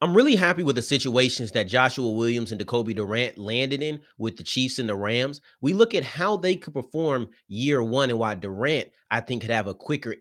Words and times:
I'm 0.00 0.14
really 0.14 0.36
happy 0.36 0.62
with 0.62 0.76
the 0.76 0.82
situations 0.82 1.50
that 1.52 1.66
Joshua 1.66 2.08
Williams 2.08 2.52
and 2.52 2.60
Decobie 2.60 2.94
Durant 2.94 3.36
landed 3.36 3.82
in 3.82 4.00
with 4.16 4.36
the 4.36 4.44
Chiefs 4.44 4.78
and 4.78 4.88
the 4.88 4.94
Rams. 4.94 5.40
We 5.60 5.72
look 5.72 5.92
at 5.94 6.04
how 6.04 6.36
they 6.36 6.54
could 6.54 6.74
perform 6.74 7.28
year 7.48 7.82
one 7.82 8.10
and 8.10 8.18
why 8.18 8.36
Durant, 8.36 8.88
I 9.10 9.20
think, 9.20 9.42
could 9.42 9.50
have 9.50 9.66
a 9.66 9.74
quicker. 9.74 10.14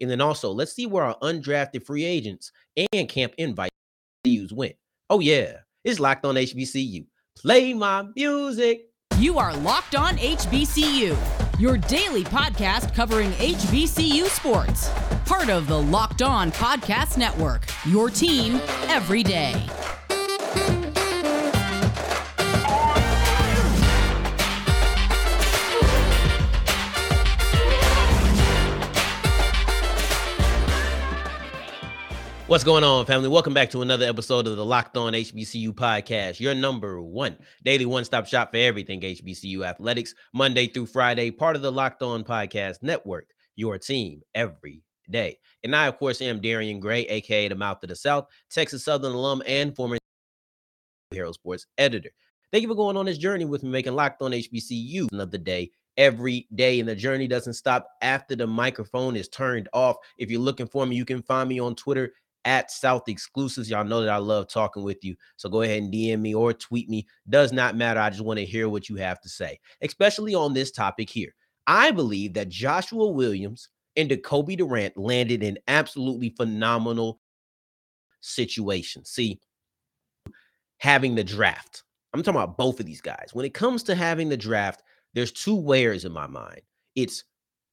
And 0.00 0.10
then 0.10 0.20
also, 0.20 0.50
let's 0.50 0.72
see 0.72 0.86
where 0.86 1.04
our 1.04 1.16
undrafted 1.20 1.86
free 1.86 2.04
agents 2.04 2.50
and 2.92 3.08
camp 3.08 3.34
invite 3.38 3.70
went. 4.52 4.74
Oh, 5.10 5.20
yeah, 5.20 5.58
it's 5.84 6.00
locked 6.00 6.26
on 6.26 6.34
HBCU. 6.34 7.06
Play 7.36 7.74
my 7.74 8.04
music. 8.16 8.86
You 9.18 9.38
are 9.38 9.56
locked 9.58 9.94
on 9.94 10.16
HBCU, 10.16 11.16
your 11.60 11.78
daily 11.78 12.24
podcast 12.24 12.94
covering 12.94 13.30
HBCU 13.32 14.24
sports. 14.26 14.90
Part 15.28 15.50
of 15.50 15.66
the 15.66 15.78
Locked 15.78 16.22
On 16.22 16.50
Podcast 16.50 17.18
Network, 17.18 17.66
your 17.84 18.08
team 18.08 18.62
every 18.84 19.22
day. 19.22 19.52
What's 32.46 32.64
going 32.64 32.82
on, 32.82 33.04
family? 33.04 33.28
Welcome 33.28 33.52
back 33.52 33.68
to 33.72 33.82
another 33.82 34.06
episode 34.06 34.46
of 34.46 34.56
the 34.56 34.64
Locked 34.64 34.96
On 34.96 35.12
HBCU 35.12 35.74
podcast, 35.74 36.40
your 36.40 36.54
number 36.54 37.02
one 37.02 37.36
daily 37.62 37.84
one 37.84 38.06
stop 38.06 38.26
shop 38.26 38.52
for 38.52 38.56
everything 38.56 39.02
HBCU 39.02 39.62
athletics, 39.66 40.14
Monday 40.32 40.68
through 40.68 40.86
Friday, 40.86 41.30
part 41.30 41.54
of 41.54 41.60
the 41.60 41.70
Locked 41.70 42.02
On 42.02 42.24
Podcast 42.24 42.82
Network, 42.82 43.26
your 43.56 43.76
team 43.76 44.22
every 44.34 44.84
day. 45.10 45.38
And 45.64 45.74
I, 45.74 45.86
of 45.86 45.98
course, 45.98 46.20
am 46.20 46.40
Darian 46.40 46.80
Gray, 46.80 47.02
aka 47.06 47.48
the 47.48 47.54
Mouth 47.54 47.82
of 47.82 47.88
the 47.88 47.96
South, 47.96 48.26
Texas 48.50 48.84
Southern 48.84 49.12
alum, 49.12 49.42
and 49.46 49.74
former 49.74 49.98
Herald 51.12 51.34
Sports 51.34 51.66
editor. 51.76 52.10
Thank 52.52 52.62
you 52.62 52.68
for 52.68 52.74
going 52.74 52.96
on 52.96 53.06
this 53.06 53.18
journey 53.18 53.44
with 53.44 53.62
me, 53.62 53.70
making 53.70 53.94
Locked 53.94 54.22
On 54.22 54.30
HBCU 54.30 55.08
another 55.12 55.38
day 55.38 55.70
every 55.96 56.46
day. 56.54 56.80
And 56.80 56.88
the 56.88 56.94
journey 56.96 57.26
doesn't 57.28 57.54
stop 57.54 57.86
after 58.00 58.34
the 58.36 58.46
microphone 58.46 59.16
is 59.16 59.28
turned 59.28 59.68
off. 59.72 59.96
If 60.16 60.30
you're 60.30 60.40
looking 60.40 60.66
for 60.66 60.86
me, 60.86 60.96
you 60.96 61.04
can 61.04 61.22
find 61.22 61.48
me 61.48 61.60
on 61.60 61.74
Twitter 61.74 62.12
at 62.44 62.70
South 62.70 63.08
Exclusives. 63.08 63.68
Y'all 63.68 63.84
know 63.84 64.00
that 64.00 64.08
I 64.08 64.16
love 64.16 64.48
talking 64.48 64.82
with 64.82 65.04
you. 65.04 65.14
So 65.36 65.50
go 65.50 65.62
ahead 65.62 65.82
and 65.82 65.92
DM 65.92 66.20
me 66.20 66.34
or 66.34 66.54
tweet 66.54 66.88
me. 66.88 67.06
Does 67.28 67.52
not 67.52 67.76
matter. 67.76 68.00
I 68.00 68.08
just 68.08 68.24
want 68.24 68.38
to 68.38 68.46
hear 68.46 68.68
what 68.68 68.88
you 68.88 68.96
have 68.96 69.20
to 69.20 69.28
say, 69.28 69.60
especially 69.82 70.34
on 70.34 70.54
this 70.54 70.70
topic 70.70 71.10
here. 71.10 71.34
I 71.66 71.90
believe 71.90 72.32
that 72.34 72.48
Joshua 72.48 73.08
Williams 73.10 73.68
and 73.98 74.22
Kobe 74.22 74.56
Durant 74.56 74.96
landed 74.96 75.42
in 75.42 75.58
absolutely 75.66 76.30
phenomenal 76.30 77.20
situation. 78.20 79.04
See, 79.04 79.40
having 80.78 81.14
the 81.14 81.24
draft. 81.24 81.82
I'm 82.14 82.22
talking 82.22 82.40
about 82.40 82.56
both 82.56 82.80
of 82.80 82.86
these 82.86 83.00
guys. 83.00 83.30
When 83.32 83.44
it 83.44 83.52
comes 83.52 83.82
to 83.84 83.94
having 83.94 84.28
the 84.28 84.36
draft, 84.36 84.82
there's 85.14 85.32
two 85.32 85.56
wheres 85.56 86.04
in 86.04 86.12
my 86.12 86.26
mind. 86.26 86.62
It's 86.94 87.24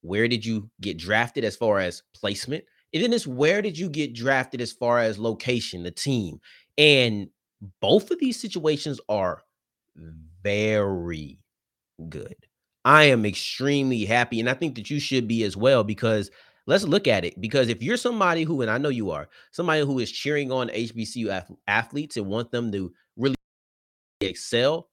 where 0.02 0.28
did 0.28 0.46
you 0.46 0.70
get 0.82 0.98
drafted 0.98 1.44
as 1.44 1.56
far 1.56 1.80
as 1.80 2.04
placement? 2.16 2.64
And 2.94 3.04
then 3.04 3.14
it's 3.14 3.28
where 3.28 3.62
did 3.62 3.78
you 3.78 3.90
get 3.90 4.14
drafted 4.14 4.62
as 4.62 4.72
far 4.72 5.00
as 5.00 5.20
location, 5.20 5.84
the 5.84 5.92
team. 5.92 6.40
And 6.78 7.30
both 7.82 8.12
of 8.12 8.20
these 8.20 8.40
situations 8.40 9.00
are 9.10 9.42
very 10.44 11.40
good. 12.10 12.36
I 12.86 13.06
am 13.06 13.26
extremely 13.26 14.06
happy. 14.06 14.40
And 14.40 14.50
I 14.50 14.54
think 14.54 14.76
that 14.76 14.90
you 14.90 15.00
should 15.00 15.28
be 15.28 15.44
as 15.44 15.58
well 15.58 15.84
because 15.84 16.32
let's 16.68 16.86
look 16.86 17.08
at 17.08 17.26
it. 17.26 17.40
Because 17.42 17.68
if 17.68 17.84
you're 17.84 17.98
somebody 17.98 18.44
who, 18.44 18.62
and 18.62 18.72
I 18.72 18.78
know 18.78 18.90
you 18.90 19.12
are, 19.12 19.28
somebody 19.52 19.82
who 19.82 20.00
is 20.00 20.12
cheering 20.12 20.52
on 20.52 20.70
HBCU 20.70 21.46
athletes 21.68 22.16
and 22.16 22.28
want 22.28 22.52
them 22.52 22.72
to 22.72 22.94
really 23.18 23.36
excel, 24.22 24.90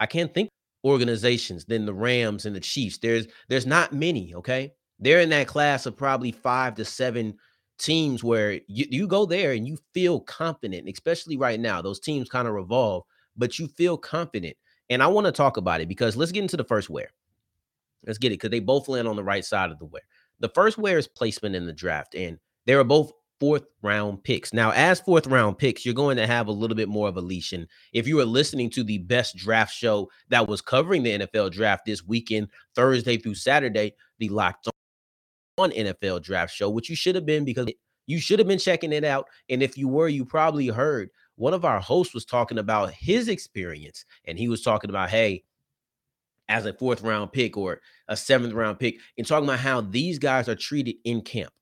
I 0.00 0.06
can't 0.06 0.32
think 0.32 0.48
organizations 0.84 1.66
than 1.66 1.84
the 1.84 1.94
Rams 1.94 2.46
and 2.46 2.56
the 2.56 2.60
Chiefs. 2.60 2.98
There's 2.98 3.26
there's 3.48 3.66
not 3.66 3.92
many, 3.92 4.34
okay? 4.34 4.72
they're 5.02 5.20
in 5.20 5.30
that 5.30 5.48
class 5.48 5.84
of 5.84 5.96
probably 5.96 6.30
five 6.30 6.76
to 6.76 6.84
seven 6.84 7.34
teams 7.78 8.22
where 8.22 8.52
you, 8.68 8.86
you 8.88 9.06
go 9.08 9.26
there 9.26 9.52
and 9.52 9.66
you 9.66 9.76
feel 9.92 10.20
confident, 10.20 10.88
especially 10.88 11.36
right 11.36 11.58
now. 11.58 11.82
Those 11.82 11.98
teams 11.98 12.28
kind 12.28 12.46
of 12.46 12.54
revolve, 12.54 13.02
but 13.36 13.58
you 13.58 13.66
feel 13.66 13.98
confident. 13.98 14.56
And 14.92 15.02
I 15.02 15.06
want 15.06 15.26
to 15.26 15.32
talk 15.32 15.56
about 15.56 15.80
it 15.80 15.88
because 15.88 16.16
let's 16.16 16.32
get 16.32 16.42
into 16.42 16.56
the 16.56 16.64
first 16.64 16.90
wear. 16.90 17.08
Let's 18.06 18.18
get 18.18 18.28
it 18.28 18.34
because 18.34 18.50
they 18.50 18.60
both 18.60 18.88
land 18.88 19.08
on 19.08 19.16
the 19.16 19.24
right 19.24 19.44
side 19.44 19.70
of 19.70 19.78
the 19.78 19.86
wear. 19.86 20.02
The 20.40 20.50
first 20.50 20.76
wear 20.76 20.98
is 20.98 21.08
placement 21.08 21.54
in 21.54 21.66
the 21.66 21.72
draft, 21.72 22.14
and 22.14 22.38
they 22.66 22.74
are 22.74 22.84
both 22.84 23.12
fourth 23.40 23.64
round 23.80 24.22
picks. 24.22 24.52
Now, 24.52 24.70
as 24.72 25.00
fourth 25.00 25.26
round 25.26 25.56
picks, 25.56 25.86
you're 25.86 25.94
going 25.94 26.16
to 26.18 26.26
have 26.26 26.48
a 26.48 26.52
little 26.52 26.76
bit 26.76 26.88
more 26.88 27.08
of 27.08 27.16
a 27.16 27.20
leash. 27.22 27.52
And 27.52 27.66
if 27.94 28.06
you 28.06 28.16
were 28.16 28.24
listening 28.24 28.68
to 28.70 28.84
the 28.84 28.98
best 28.98 29.34
draft 29.36 29.74
show 29.74 30.10
that 30.28 30.46
was 30.46 30.60
covering 30.60 31.04
the 31.04 31.20
NFL 31.20 31.52
draft 31.52 31.86
this 31.86 32.04
weekend, 32.04 32.48
Thursday 32.74 33.16
through 33.16 33.36
Saturday, 33.36 33.94
the 34.18 34.28
Locked 34.28 34.68
on 35.58 35.70
NFL 35.70 36.22
draft 36.22 36.54
show, 36.54 36.68
which 36.68 36.90
you 36.90 36.96
should 36.96 37.14
have 37.14 37.26
been 37.26 37.44
because 37.44 37.66
you 38.06 38.20
should 38.20 38.38
have 38.38 38.48
been 38.48 38.58
checking 38.58 38.92
it 38.92 39.04
out. 39.04 39.26
And 39.48 39.62
if 39.62 39.78
you 39.78 39.88
were, 39.88 40.08
you 40.08 40.24
probably 40.24 40.68
heard 40.68 41.10
one 41.36 41.54
of 41.54 41.64
our 41.64 41.80
hosts 41.80 42.14
was 42.14 42.24
talking 42.24 42.58
about 42.58 42.92
his 42.92 43.28
experience. 43.28 44.04
And 44.26 44.38
he 44.38 44.48
was 44.48 44.62
talking 44.62 44.90
about, 44.90 45.10
hey, 45.10 45.44
as 46.48 46.66
a 46.66 46.72
fourth 46.74 47.02
round 47.02 47.32
pick 47.32 47.56
or 47.56 47.80
a 48.08 48.16
seventh 48.16 48.52
round 48.52 48.78
pick, 48.78 48.96
and 49.16 49.26
talking 49.26 49.48
about 49.48 49.60
how 49.60 49.80
these 49.80 50.18
guys 50.18 50.48
are 50.48 50.54
treated 50.54 50.96
in 51.04 51.22
camp. 51.22 51.52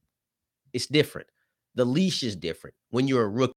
It's 0.72 0.86
different. 0.86 1.28
The 1.74 1.84
leash 1.84 2.22
is 2.22 2.36
different 2.36 2.74
when 2.90 3.06
you're 3.06 3.24
a 3.24 3.28
rookie. 3.28 3.54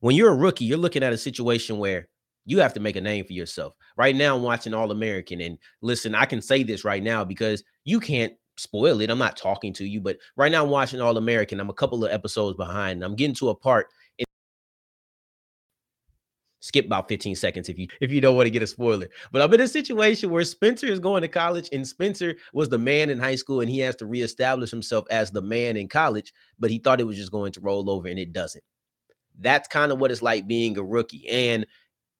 When 0.00 0.16
you're 0.16 0.32
a 0.32 0.36
rookie, 0.36 0.64
you're 0.64 0.78
looking 0.78 1.02
at 1.02 1.12
a 1.12 1.18
situation 1.18 1.78
where 1.78 2.08
you 2.44 2.58
have 2.60 2.74
to 2.74 2.80
make 2.80 2.96
a 2.96 3.00
name 3.00 3.24
for 3.24 3.32
yourself. 3.32 3.74
Right 3.96 4.14
now, 4.14 4.36
I'm 4.36 4.42
watching 4.42 4.74
All 4.74 4.90
American, 4.90 5.40
and 5.40 5.58
listen, 5.82 6.14
I 6.14 6.26
can 6.26 6.42
say 6.42 6.62
this 6.62 6.84
right 6.84 7.02
now 7.02 7.24
because 7.24 7.64
you 7.84 7.98
can't 7.98 8.32
spoil 8.56 9.00
it. 9.00 9.10
I'm 9.10 9.18
not 9.18 9.36
talking 9.36 9.72
to 9.74 9.84
you, 9.84 10.00
but 10.00 10.16
right 10.36 10.50
now 10.50 10.64
I'm 10.64 10.70
watching 10.70 11.00
All 11.00 11.16
American. 11.16 11.60
I'm 11.60 11.70
a 11.70 11.74
couple 11.74 12.04
of 12.04 12.12
episodes 12.12 12.56
behind. 12.56 13.02
I'm 13.02 13.16
getting 13.16 13.34
to 13.36 13.50
a 13.50 13.54
part. 13.54 13.88
Skip 16.66 16.86
about 16.86 17.08
15 17.08 17.36
seconds 17.36 17.68
if 17.68 17.78
you 17.78 17.86
if 18.00 18.10
you 18.10 18.20
don't 18.20 18.34
want 18.34 18.46
to 18.46 18.50
get 18.50 18.62
a 18.62 18.66
spoiler. 18.66 19.06
But 19.30 19.40
I'm 19.40 19.54
in 19.54 19.60
a 19.60 19.68
situation 19.68 20.30
where 20.30 20.42
Spencer 20.42 20.86
is 20.86 20.98
going 20.98 21.22
to 21.22 21.28
college, 21.28 21.68
and 21.72 21.86
Spencer 21.86 22.34
was 22.52 22.68
the 22.68 22.78
man 22.78 23.08
in 23.08 23.20
high 23.20 23.36
school, 23.36 23.60
and 23.60 23.70
he 23.70 23.78
has 23.80 23.94
to 23.96 24.06
reestablish 24.06 24.70
himself 24.72 25.06
as 25.08 25.30
the 25.30 25.42
man 25.42 25.76
in 25.76 25.88
college. 25.88 26.32
But 26.58 26.70
he 26.70 26.78
thought 26.78 27.00
it 27.00 27.06
was 27.06 27.16
just 27.16 27.30
going 27.30 27.52
to 27.52 27.60
roll 27.60 27.88
over, 27.88 28.08
and 28.08 28.18
it 28.18 28.32
doesn't. 28.32 28.64
That's 29.38 29.68
kind 29.68 29.92
of 29.92 30.00
what 30.00 30.10
it's 30.10 30.22
like 30.22 30.48
being 30.48 30.76
a 30.76 30.82
rookie. 30.82 31.28
And 31.28 31.66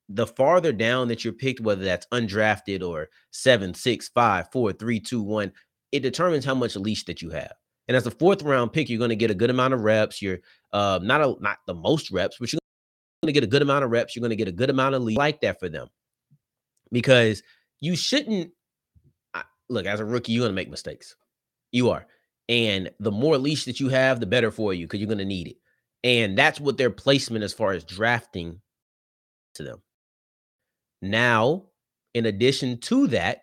the 0.08 0.28
farther 0.28 0.72
down 0.72 1.08
that 1.08 1.24
you're 1.24 1.32
picked, 1.32 1.60
whether 1.60 1.84
that's 1.84 2.06
undrafted 2.12 2.86
or 2.86 3.08
seven, 3.32 3.74
six, 3.74 4.08
five, 4.08 4.52
four, 4.52 4.72
three, 4.72 5.00
two, 5.00 5.22
one, 5.22 5.52
it 5.90 6.00
determines 6.00 6.44
how 6.44 6.54
much 6.54 6.76
leash 6.76 7.04
that 7.06 7.20
you 7.20 7.30
have. 7.30 7.52
And 7.88 7.96
as 7.96 8.06
a 8.06 8.12
fourth 8.12 8.42
round 8.42 8.72
pick, 8.72 8.88
you're 8.88 8.98
going 8.98 9.10
to 9.10 9.16
get 9.16 9.30
a 9.32 9.34
good 9.34 9.50
amount 9.50 9.74
of 9.74 9.80
reps. 9.80 10.22
You're 10.22 10.38
uh, 10.72 11.00
not 11.02 11.20
a, 11.20 11.34
not 11.40 11.58
the 11.66 11.74
most 11.74 12.12
reps, 12.12 12.36
but 12.38 12.52
you're 12.52 12.60
going 13.26 13.34
to 13.34 13.40
get 13.40 13.44
a 13.44 13.48
good 13.48 13.62
amount 13.62 13.84
of 13.84 13.90
reps. 13.90 14.16
You're 14.16 14.22
going 14.22 14.30
to 14.30 14.36
get 14.36 14.48
a 14.48 14.52
good 14.52 14.70
amount 14.70 14.94
of 14.94 15.02
leash. 15.02 15.16
like 15.16 15.40
that 15.42 15.60
for 15.60 15.68
them 15.68 15.88
because 16.92 17.42
you 17.80 17.96
shouldn't 17.96 18.52
look 19.68 19.86
as 19.86 20.00
a 20.00 20.04
rookie. 20.04 20.32
You're 20.32 20.42
going 20.42 20.52
to 20.52 20.56
make 20.56 20.70
mistakes. 20.70 21.16
You 21.72 21.90
are, 21.90 22.06
and 22.48 22.90
the 23.00 23.12
more 23.12 23.38
leash 23.38 23.64
that 23.64 23.80
you 23.80 23.88
have, 23.88 24.20
the 24.20 24.26
better 24.26 24.50
for 24.50 24.72
you 24.72 24.86
because 24.86 25.00
you're 25.00 25.08
going 25.08 25.18
to 25.18 25.24
need 25.24 25.48
it. 25.48 25.56
And 26.04 26.38
that's 26.38 26.60
what 26.60 26.76
their 26.76 26.90
placement 26.90 27.44
as 27.44 27.52
far 27.52 27.72
as 27.72 27.84
drafting 27.84 28.60
to 29.54 29.64
them. 29.64 29.82
Now, 31.02 31.64
in 32.14 32.26
addition 32.26 32.78
to 32.82 33.08
that, 33.08 33.42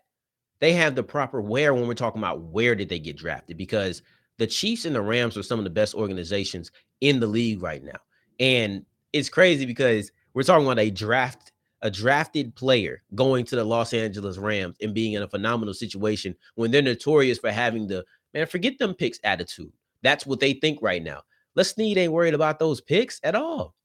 they 0.61 0.73
have 0.73 0.95
the 0.95 1.03
proper 1.03 1.41
where 1.41 1.73
when 1.73 1.87
we're 1.87 1.93
talking 1.93 2.21
about 2.21 2.41
where 2.41 2.75
did 2.75 2.87
they 2.87 2.99
get 2.99 3.17
drafted 3.17 3.57
because 3.57 4.01
the 4.37 4.47
Chiefs 4.47 4.85
and 4.85 4.95
the 4.95 5.01
Rams 5.01 5.37
are 5.37 5.43
some 5.43 5.59
of 5.59 5.65
the 5.65 5.69
best 5.69 5.93
organizations 5.93 6.71
in 7.01 7.19
the 7.19 7.27
league 7.27 7.61
right 7.61 7.83
now. 7.83 7.99
And 8.39 8.85
it's 9.13 9.29
crazy 9.29 9.65
because 9.65 10.11
we're 10.33 10.43
talking 10.43 10.65
about 10.65 10.79
a 10.79 10.89
draft 10.89 11.51
a 11.83 11.91
drafted 11.91 12.55
player 12.55 13.03
going 13.13 13.45
to 13.45 13.57
the 13.57 13.63
Los 13.63 13.93
Angeles 13.93 14.37
Rams 14.37 14.77
and 14.81 14.93
being 14.93 15.13
in 15.13 15.21
a 15.21 15.27
phenomenal 15.27 15.73
situation 15.73 16.33
when 16.55 16.71
they're 16.71 16.81
notorious 16.81 17.37
for 17.37 17.51
having 17.51 17.87
the 17.87 18.05
man 18.33 18.47
forget 18.47 18.79
them 18.79 18.93
picks 18.93 19.19
attitude. 19.23 19.71
That's 20.01 20.25
what 20.25 20.39
they 20.39 20.53
think 20.53 20.79
right 20.81 21.03
now. 21.03 21.21
Les 21.55 21.69
Snead 21.69 21.97
ain't 21.97 22.13
worried 22.13 22.33
about 22.33 22.57
those 22.57 22.79
picks 22.79 23.19
at 23.23 23.35
all. 23.35 23.75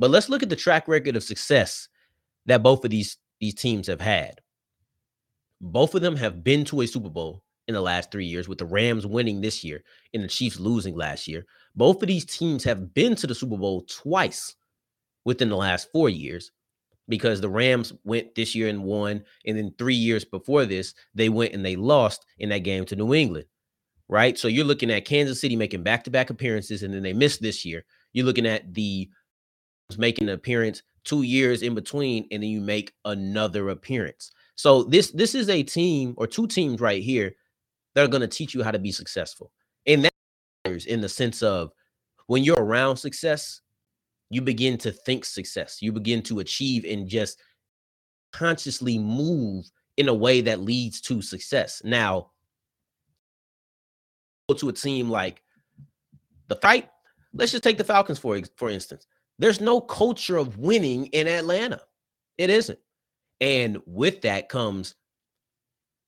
But 0.00 0.10
let's 0.10 0.28
look 0.28 0.42
at 0.42 0.48
the 0.48 0.56
track 0.56 0.88
record 0.88 1.14
of 1.14 1.22
success 1.22 1.88
that 2.46 2.62
both 2.62 2.84
of 2.84 2.90
these 2.90 3.16
these 3.40 3.54
teams 3.54 3.86
have 3.86 4.00
had. 4.00 4.40
Both 5.60 5.94
of 5.94 6.02
them 6.02 6.16
have 6.16 6.42
been 6.42 6.64
to 6.66 6.80
a 6.80 6.86
Super 6.86 7.08
Bowl 7.08 7.44
in 7.68 7.74
the 7.74 7.80
last 7.80 8.10
three 8.10 8.26
years, 8.26 8.48
with 8.48 8.58
the 8.58 8.64
Rams 8.64 9.06
winning 9.06 9.40
this 9.40 9.62
year 9.62 9.82
and 10.14 10.22
the 10.22 10.28
Chiefs 10.28 10.58
losing 10.58 10.96
last 10.96 11.28
year. 11.28 11.46
Both 11.74 12.02
of 12.02 12.08
these 12.08 12.24
teams 12.24 12.64
have 12.64 12.92
been 12.94 13.14
to 13.16 13.26
the 13.26 13.34
Super 13.34 13.56
Bowl 13.56 13.84
twice 13.88 14.54
within 15.24 15.48
the 15.48 15.56
last 15.56 15.90
four 15.92 16.08
years 16.08 16.50
because 17.08 17.40
the 17.40 17.48
Rams 17.48 17.92
went 18.04 18.34
this 18.34 18.54
year 18.54 18.68
and 18.68 18.84
won. 18.84 19.24
And 19.46 19.56
then 19.56 19.74
three 19.78 19.94
years 19.94 20.24
before 20.24 20.66
this, 20.66 20.94
they 21.14 21.28
went 21.28 21.54
and 21.54 21.64
they 21.64 21.76
lost 21.76 22.26
in 22.38 22.48
that 22.50 22.58
game 22.58 22.84
to 22.86 22.96
New 22.96 23.14
England. 23.14 23.46
Right. 24.08 24.36
So 24.36 24.48
you're 24.48 24.64
looking 24.64 24.90
at 24.90 25.06
Kansas 25.06 25.40
City 25.40 25.56
making 25.56 25.84
back 25.84 26.04
to 26.04 26.10
back 26.10 26.28
appearances 26.28 26.82
and 26.82 26.92
then 26.92 27.02
they 27.02 27.14
missed 27.14 27.40
this 27.40 27.64
year. 27.64 27.84
You're 28.12 28.26
looking 28.26 28.46
at 28.46 28.74
the 28.74 29.08
making 29.96 30.28
an 30.28 30.34
appearance 30.34 30.82
two 31.04 31.22
years 31.22 31.62
in 31.62 31.74
between, 31.74 32.26
and 32.30 32.42
then 32.42 32.50
you 32.50 32.60
make 32.60 32.94
another 33.04 33.70
appearance. 33.70 34.30
So 34.54 34.84
this 34.84 35.10
this 35.12 35.34
is 35.34 35.48
a 35.48 35.62
team 35.62 36.14
or 36.16 36.26
two 36.26 36.46
teams 36.46 36.80
right 36.80 37.02
here 37.02 37.34
that 37.94 38.04
are 38.04 38.08
going 38.08 38.22
to 38.22 38.28
teach 38.28 38.54
you 38.54 38.62
how 38.62 38.70
to 38.70 38.78
be 38.78 38.92
successful. 38.92 39.50
And 39.86 40.04
that 40.04 40.12
in 40.86 41.00
the 41.00 41.08
sense 41.08 41.42
of 41.42 41.72
when 42.26 42.44
you're 42.44 42.62
around 42.62 42.96
success, 42.96 43.60
you 44.30 44.40
begin 44.40 44.78
to 44.78 44.92
think 44.92 45.24
success. 45.24 45.78
You 45.80 45.92
begin 45.92 46.22
to 46.22 46.38
achieve 46.38 46.84
and 46.84 47.08
just 47.08 47.38
consciously 48.32 48.98
move 48.98 49.70
in 49.96 50.08
a 50.08 50.14
way 50.14 50.40
that 50.40 50.60
leads 50.60 51.00
to 51.02 51.20
success. 51.20 51.82
Now, 51.84 52.30
to 54.56 54.68
a 54.68 54.72
team 54.72 55.08
like 55.08 55.42
the 56.48 56.56
fight, 56.56 56.90
let's 57.32 57.52
just 57.52 57.64
take 57.64 57.78
the 57.78 57.84
Falcons 57.84 58.18
for 58.18 58.38
for 58.56 58.68
instance. 58.68 59.06
There's 59.38 59.60
no 59.60 59.80
culture 59.80 60.36
of 60.36 60.58
winning 60.58 61.06
in 61.06 61.26
Atlanta. 61.26 61.80
It 62.38 62.50
isn't. 62.50 62.78
And 63.40 63.78
with 63.86 64.22
that 64.22 64.48
comes 64.48 64.94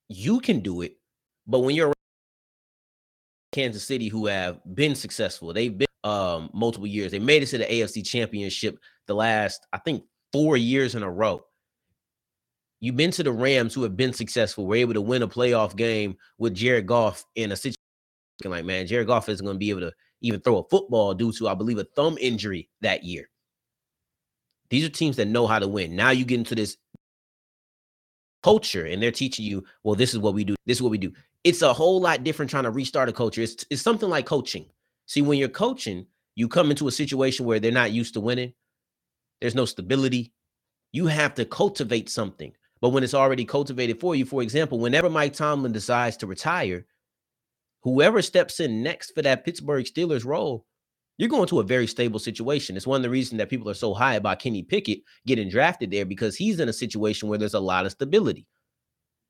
you 0.08 0.40
can 0.40 0.60
do 0.60 0.82
it, 0.82 0.96
but 1.46 1.61
when 1.61 1.76
you're 1.76 1.93
Kansas 3.52 3.85
City 3.85 4.08
who 4.08 4.26
have 4.26 4.61
been 4.75 4.94
successful, 4.94 5.52
they've 5.52 5.76
been 5.76 5.87
um 6.02 6.50
multiple 6.52 6.87
years. 6.87 7.12
They 7.12 7.19
made 7.19 7.43
it 7.43 7.46
to 7.46 7.58
the 7.58 7.64
AFC 7.64 8.05
championship 8.05 8.79
the 9.06 9.14
last, 9.14 9.67
I 9.73 9.79
think, 9.79 10.05
four 10.32 10.56
years 10.56 10.94
in 10.94 11.02
a 11.02 11.11
row. 11.11 11.44
You've 12.81 12.96
been 12.96 13.12
to 13.12 13.23
the 13.23 13.32
Rams 13.32 13.73
who 13.73 13.82
have 13.82 13.96
been 13.96 14.12
successful, 14.12 14.67
were 14.67 14.76
able 14.76 14.94
to 14.94 15.00
win 15.00 15.23
a 15.23 15.29
playoff 15.29 15.75
game 15.75 16.17
with 16.37 16.55
Jared 16.55 16.87
Goff 16.87 17.25
in 17.35 17.52
a 17.52 17.56
situation 17.56 17.79
like, 18.44 18.64
man, 18.64 18.87
Jared 18.87 19.06
Goff 19.06 19.29
isn't 19.29 19.44
going 19.44 19.55
to 19.55 19.58
be 19.58 19.70
able 19.70 19.81
to 19.81 19.93
even 20.20 20.41
throw 20.41 20.58
a 20.58 20.69
football 20.69 21.14
due 21.14 21.32
to, 21.32 21.49
I 21.49 21.55
believe, 21.55 21.79
a 21.79 21.85
thumb 21.96 22.19
injury 22.20 22.69
that 22.81 23.05
year. 23.05 23.29
These 24.70 24.85
are 24.85 24.91
teams 24.91 25.17
that 25.17 25.29
know 25.29 25.46
how 25.46 25.58
to 25.58 25.69
win. 25.69 25.94
Now 25.94 26.11
you 26.11 26.25
get 26.25 26.38
into 26.38 26.55
this 26.55 26.76
culture 28.43 28.87
and 28.87 29.02
they're 29.02 29.12
teaching 29.12 29.44
you, 29.44 29.64
well, 29.82 29.94
this 29.94 30.12
is 30.12 30.19
what 30.19 30.35
we 30.35 30.44
do. 30.44 30.56
This 30.67 30.79
is 30.79 30.82
what 30.82 30.91
we 30.91 30.99
do. 30.99 31.12
It's 31.44 31.62
a 31.62 31.73
whole 31.73 32.00
lot 32.00 32.25
different 32.25 32.50
trying 32.50 32.64
to 32.64 32.70
restart 32.70 33.08
a 33.08 33.12
culture. 33.12 33.43
It's, 33.43 33.64
it's 33.70 33.82
something 33.82 34.08
like 34.08 34.26
coaching. 34.26 34.67
See, 35.06 35.23
when 35.23 35.38
you're 35.38 35.49
coaching, 35.49 36.06
you 36.35 36.49
come 36.49 36.70
into 36.70 36.88
a 36.88 36.93
situation 36.93 37.46
where 37.46 37.61
they're 37.61 37.70
not 37.70 37.93
used 37.93 38.14
to 38.14 38.20
winning. 38.20 38.55
There's 39.41 39.55
no 39.55 39.67
stability. 39.67 40.32
You 40.93 41.06
have 41.06 41.35
to 41.35 41.44
cultivate 41.44 42.08
something. 42.08 42.52
But 42.81 42.91
when 42.91 43.05
it's 43.05 43.14
already 43.14 43.44
cultivated 43.44 44.00
for 44.00 44.14
you, 44.14 44.25
for 44.25 44.43
example, 44.43 44.79
whenever 44.79 45.11
Mike 45.11 45.35
Tomlin 45.35 45.73
decides 45.73 46.17
to 46.19 46.26
retire, 46.26 46.87
whoever 47.82 48.23
steps 48.23 48.61
in 48.61 48.82
next 48.82 49.12
for 49.14 49.23
that 49.23 49.44
Pittsburgh 49.44 49.85
Steelers 49.85 50.25
role, 50.25 50.67
you're 51.17 51.29
going 51.29 51.49
to 51.49 51.61
a 51.61 51.64
very 51.64 51.87
stable 51.87 52.19
situation. 52.19 52.76
It's 52.76 52.87
one 52.87 52.96
of 52.96 53.02
the 53.02 53.11
reasons 53.11 53.38
that 53.38 53.50
people 53.50 53.70
are 53.70 53.75
so 53.75 53.94
high 53.94 54.14
about 54.14 54.41
Kenny 54.41 54.62
Pickett 54.62 55.00
getting 55.26 55.49
drafted 55.49 55.91
there 55.91 56.05
because 56.05 56.37
he's 56.37 56.58
in 56.58 56.69
a 56.69 56.73
situation 56.73 57.29
where 57.29 57.38
there's 57.38 57.55
a 57.55 57.61
lot 57.61 57.87
of 57.87 57.93
stability. 57.93 58.46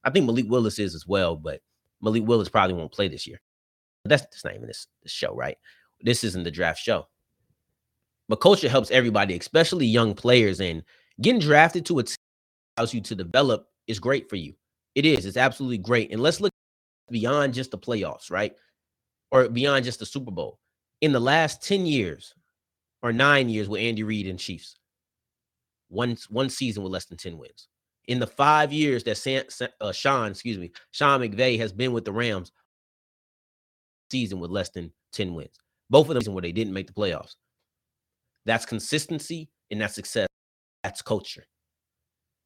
I 0.03 0.11
think 0.11 0.27
Malik 0.27 0.47
Willis 0.49 0.79
is 0.79 0.95
as 0.95 1.07
well, 1.07 1.37
but 1.37 1.61
Malik 2.03 2.27
Willis 2.27 2.49
probably 2.49 2.75
won't 2.75 2.93
play 2.93 3.09
this 3.09 3.27
year. 3.27 3.41
But 4.03 4.11
that's, 4.11 4.23
that's 4.23 4.45
not 4.45 4.55
even 4.55 4.67
this, 4.67 4.87
this 5.03 5.13
show, 5.13 5.35
right? 5.35 5.57
This 6.01 6.25
isn't 6.25 6.45
the 6.45 6.51
draft 6.51 6.81
show. 6.81 7.07
But 8.29 8.37
culture 8.37 8.69
helps 8.69 8.91
everybody, 8.91 9.37
especially 9.37 9.87
young 9.87 10.15
players, 10.15 10.61
and 10.61 10.83
getting 11.21 11.41
drafted 11.41 11.87
to 11.87 11.99
a 11.99 12.03
team 12.03 12.17
allows 12.77 12.95
you 12.95 13.01
to 13.03 13.15
develop 13.15 13.67
is 13.87 13.99
great 13.99 14.29
for 14.29 14.37
you. 14.37 14.55
It 14.95 15.05
is. 15.05 15.27
It's 15.27 15.37
absolutely 15.37 15.79
great. 15.79 16.13
And 16.13 16.21
let's 16.21 16.41
look 16.41 16.53
beyond 17.11 17.55
just 17.55 17.71
the 17.71 17.79
playoffs, 17.79 18.31
right? 18.31 18.55
Or 19.31 19.49
beyond 19.49 19.85
just 19.85 19.99
the 19.99 20.07
Super 20.07 20.31
Bowl. 20.31 20.59
In 21.01 21.13
the 21.13 21.21
last 21.21 21.63
10 21.63 21.87
years 21.87 22.35
or 23.03 23.13
nine 23.13 23.49
years 23.49 23.69
with 23.69 23.81
Andy 23.81 24.03
Reid 24.03 24.27
and 24.27 24.39
Chiefs, 24.39 24.77
one, 25.89 26.17
one 26.31 26.49
season 26.49 26.83
with 26.83 26.93
less 26.93 27.05
than 27.07 27.19
10 27.19 27.37
wins. 27.37 27.69
In 28.07 28.19
the 28.19 28.27
five 28.27 28.73
years 28.73 29.05
that 29.05 29.71
uh, 29.81 29.93
Sean, 29.93 30.31
excuse 30.31 30.59
me, 30.59 30.73
Sean 30.91 31.21
McVay 31.21 31.59
has 31.59 31.73
been 31.73 31.93
with 31.93 32.05
the 32.05 32.13
Rams, 32.13 32.53
season 34.11 34.41
with 34.41 34.51
less 34.51 34.71
than 34.71 34.93
10 35.13 35.35
wins. 35.35 35.57
Both 35.91 36.11
of 36.11 36.23
them 36.23 36.35
where 36.35 36.43
they 36.43 36.53
didn't 36.53 36.73
make 36.73 36.87
the 36.87 36.93
playoffs. 36.93 37.35
That's 38.47 38.67
consistency 38.67 39.49
and 39.71 39.81
that's 39.81 39.95
success. 39.95 40.29
That's 40.83 41.03
culture. 41.03 41.45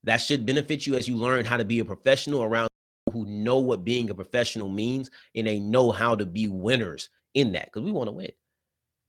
That 0.05 0.19
should 0.19 0.47
benefit 0.47 0.87
you 0.87 0.95
as 0.95 1.09
you 1.09 1.17
learn 1.17 1.45
how 1.45 1.57
to 1.57 1.65
be 1.65 1.81
a 1.81 1.85
professional 1.85 2.45
around 2.45 2.69
who 3.13 3.27
know 3.27 3.59
what 3.59 3.85
being 3.85 4.11
a 4.11 4.15
professional 4.15 4.69
means 4.69 5.11
and 5.35 5.47
they 5.47 5.59
know 5.59 5.91
how 5.91 6.15
to 6.15 6.27
be 6.27 6.47
winners 6.47 7.09
in 7.35 7.53
that 7.53 7.67
because 7.67 7.83
we 7.83 7.93
want 7.93 8.09
to 8.09 8.13
win. 8.13 8.31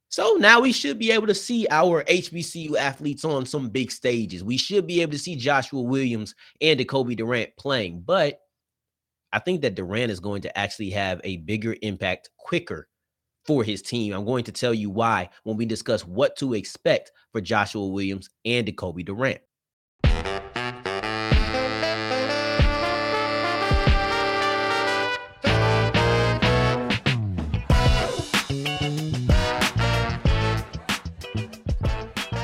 So 0.10 0.38
now 0.40 0.60
we 0.60 0.72
should 0.72 0.98
be 0.98 1.12
able 1.12 1.28
to 1.28 1.36
see 1.36 1.68
our 1.70 2.04
HBCU 2.06 2.76
athletes 2.76 3.24
on 3.24 3.46
some 3.46 3.70
big 3.70 3.92
stages. 3.92 4.44
We 4.44 4.58
should 4.58 4.88
be 4.88 5.02
able 5.02 5.12
to 5.12 5.20
see 5.20 5.36
Joshua 5.36 5.82
Williams 5.82 6.34
and 6.62 6.80
Decobie 6.80 7.16
Durant 7.16 7.56
playing, 7.58 8.02
but 8.02 8.40
I 9.32 9.38
think 9.38 9.62
that 9.62 9.76
Durant 9.76 10.12
is 10.12 10.20
going 10.20 10.42
to 10.42 10.58
actually 10.58 10.90
have 10.92 11.22
a 11.24 11.38
bigger 11.38 11.76
impact 11.84 12.32
quicker 12.38 12.88
for 13.46 13.64
his 13.64 13.84
team. 13.84 14.14
I'm 14.14 14.26
going 14.26 14.44
to 14.46 14.52
tell 14.52 14.74
you 14.74 14.90
why 14.90 15.30
when 15.44 15.58
we 15.58 15.66
discuss 15.66 16.06
what 16.06 16.36
to 16.38 16.56
expect 16.56 17.12
for 17.32 17.40
Joshua 17.40 17.86
Williams 17.86 18.32
and 18.46 18.66
Decobie 18.66 19.06
Durant. 19.06 19.42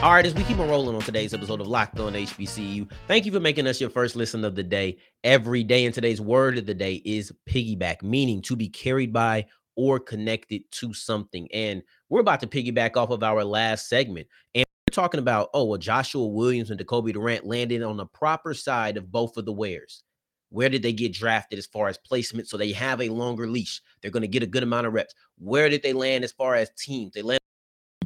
All 0.06 0.12
right, 0.12 0.24
as 0.24 0.36
we 0.36 0.44
keep 0.44 0.60
on 0.60 0.70
rolling 0.70 0.96
on 0.96 1.02
today's 1.02 1.34
episode 1.34 1.62
of 1.62 1.68
Locked 1.68 2.00
On 2.00 2.14
HBCU, 2.14 2.88
thank 3.08 3.26
you 3.26 3.32
for 3.32 3.40
making 3.40 3.66
us 3.66 3.82
your 3.82 3.90
first 3.90 4.16
listen 4.16 4.46
of 4.46 4.54
the 4.54 4.62
day 4.62 4.98
every 5.24 5.64
day. 5.64 5.84
And 5.84 5.96
today's 5.96 6.22
word 6.22 6.60
of 6.60 6.68
the 6.68 6.76
day 6.76 7.02
is 7.04 7.34
piggyback, 7.50 8.04
meaning 8.04 8.40
to 8.44 8.56
be 8.56 8.70
carried 8.70 9.12
by 9.12 9.48
or 9.76 10.00
connected 10.00 10.62
to 10.74 10.94
something. 10.94 11.48
And 11.52 11.82
we're 12.10 12.20
about 12.20 12.40
to 12.42 12.48
piggyback 12.48 12.98
off 12.98 13.10
of 13.10 13.24
our 13.24 13.44
last 13.44 13.90
segment. 13.90 14.28
And 14.54 14.64
we're 14.88 14.94
talking 14.94 15.20
about, 15.20 15.50
oh, 15.56 15.64
well, 15.64 15.80
Joshua 15.80 16.28
Williams 16.28 16.70
and 16.70 16.80
Decobie 16.80 17.14
Durant 17.14 17.48
landed 17.48 17.82
on 17.82 17.98
the 17.98 18.06
proper 18.06 18.54
side 18.54 18.98
of 18.98 19.12
both 19.12 19.38
of 19.38 19.46
the 19.46 19.54
wares. 19.54 20.04
Where 20.50 20.70
did 20.70 20.84
they 20.84 20.94
get 20.94 21.14
drafted 21.14 21.58
as 21.58 21.66
far 21.66 21.88
as 21.88 21.98
placement? 21.98 22.48
So 22.48 22.58
they 22.58 22.74
have 22.74 23.02
a 23.02 23.10
longer 23.10 23.48
leash. 23.48 23.82
They're 24.04 24.12
going 24.12 24.22
to 24.22 24.28
get 24.28 24.44
a 24.44 24.46
good 24.46 24.62
amount 24.62 24.86
of 24.86 24.94
reps. 24.94 25.16
Where 25.40 25.68
did 25.68 25.82
they 25.82 25.94
land 25.94 26.24
as 26.24 26.32
far 26.32 26.54
as 26.54 26.70
teams? 26.78 27.14
They 27.14 27.24
land 27.24 27.40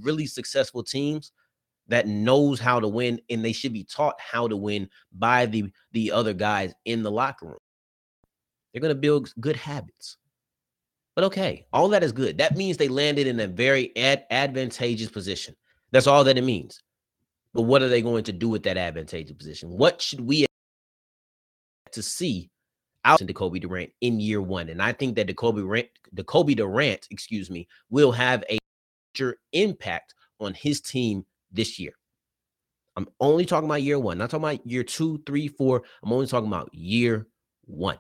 really 0.02 0.28
successful 0.28 0.82
teams 0.82 1.34
that 1.90 2.08
knows 2.08 2.60
how 2.60 2.80
to 2.80 2.88
win 2.88 3.20
and 3.30 3.44
they 3.44 3.52
should 3.52 3.74
be 3.74 3.84
taught 3.84 4.20
how 4.20 4.48
to 4.48 4.56
win 4.56 4.90
by 5.12 5.46
the 5.46 5.70
the 5.92 6.12
other 6.12 6.34
guys 6.34 6.74
in 6.86 7.04
the 7.04 7.12
locker 7.12 7.48
room. 7.48 7.58
They're 8.72 8.82
going 8.82 8.94
to 8.94 9.00
build 9.00 9.34
good 9.40 9.56
habits. 9.56 10.18
But 11.16 11.26
okay, 11.26 11.66
all 11.74 11.90
that 11.90 12.04
is 12.04 12.12
good. 12.12 12.38
That 12.38 12.56
means 12.56 12.78
they 12.78 12.88
landed 12.88 13.28
in 13.28 13.40
a 13.40 13.48
very 13.48 13.96
ad- 13.98 14.26
advantageous 14.30 15.10
position. 15.10 15.56
That's 15.92 16.08
all 16.08 16.24
that 16.24 16.38
it 16.38 16.44
means. 16.44 16.82
But 17.54 17.64
what 17.64 17.82
are 17.82 17.90
they 17.90 18.02
going 18.02 18.24
to 18.26 18.32
do 18.32 18.48
with 18.48 18.64
that 18.64 18.78
advantageous 18.78 19.36
position? 19.36 19.70
What 19.70 20.02
should 20.02 20.22
we 20.22 20.46
to 21.92 22.04
see 22.04 22.52
out 23.06 23.20
in 23.20 23.34
Kobe 23.34 23.60
Durant 23.60 23.90
in 24.02 24.20
year 24.20 24.42
one? 24.42 24.70
And 24.70 24.82
I 24.82 24.94
think 24.94 25.16
that 25.16 25.28
Decobie 25.28 25.62
Durant, 25.62 25.88
Decobie 26.16 26.56
Durant, 26.56 27.08
excuse 27.10 27.50
me, 27.50 27.68
will 27.90 28.12
have 28.12 28.44
a 28.50 28.60
major 29.14 29.38
impact 29.52 30.14
on 30.40 30.54
his 30.54 30.80
team 30.80 31.26
this 31.52 31.80
year. 31.80 31.94
I'm 32.96 33.08
only 33.20 33.46
talking 33.46 33.70
about 33.70 33.82
year 33.82 34.00
one, 34.00 34.18
not 34.18 34.30
talking 34.30 34.44
about 34.44 34.68
year 34.68 34.84
two, 34.84 35.22
three, 35.26 35.48
four. 35.48 35.84
I'm 36.04 36.12
only 36.12 36.28
talking 36.28 36.48
about 36.48 36.74
year 36.74 37.28
one. 37.66 37.98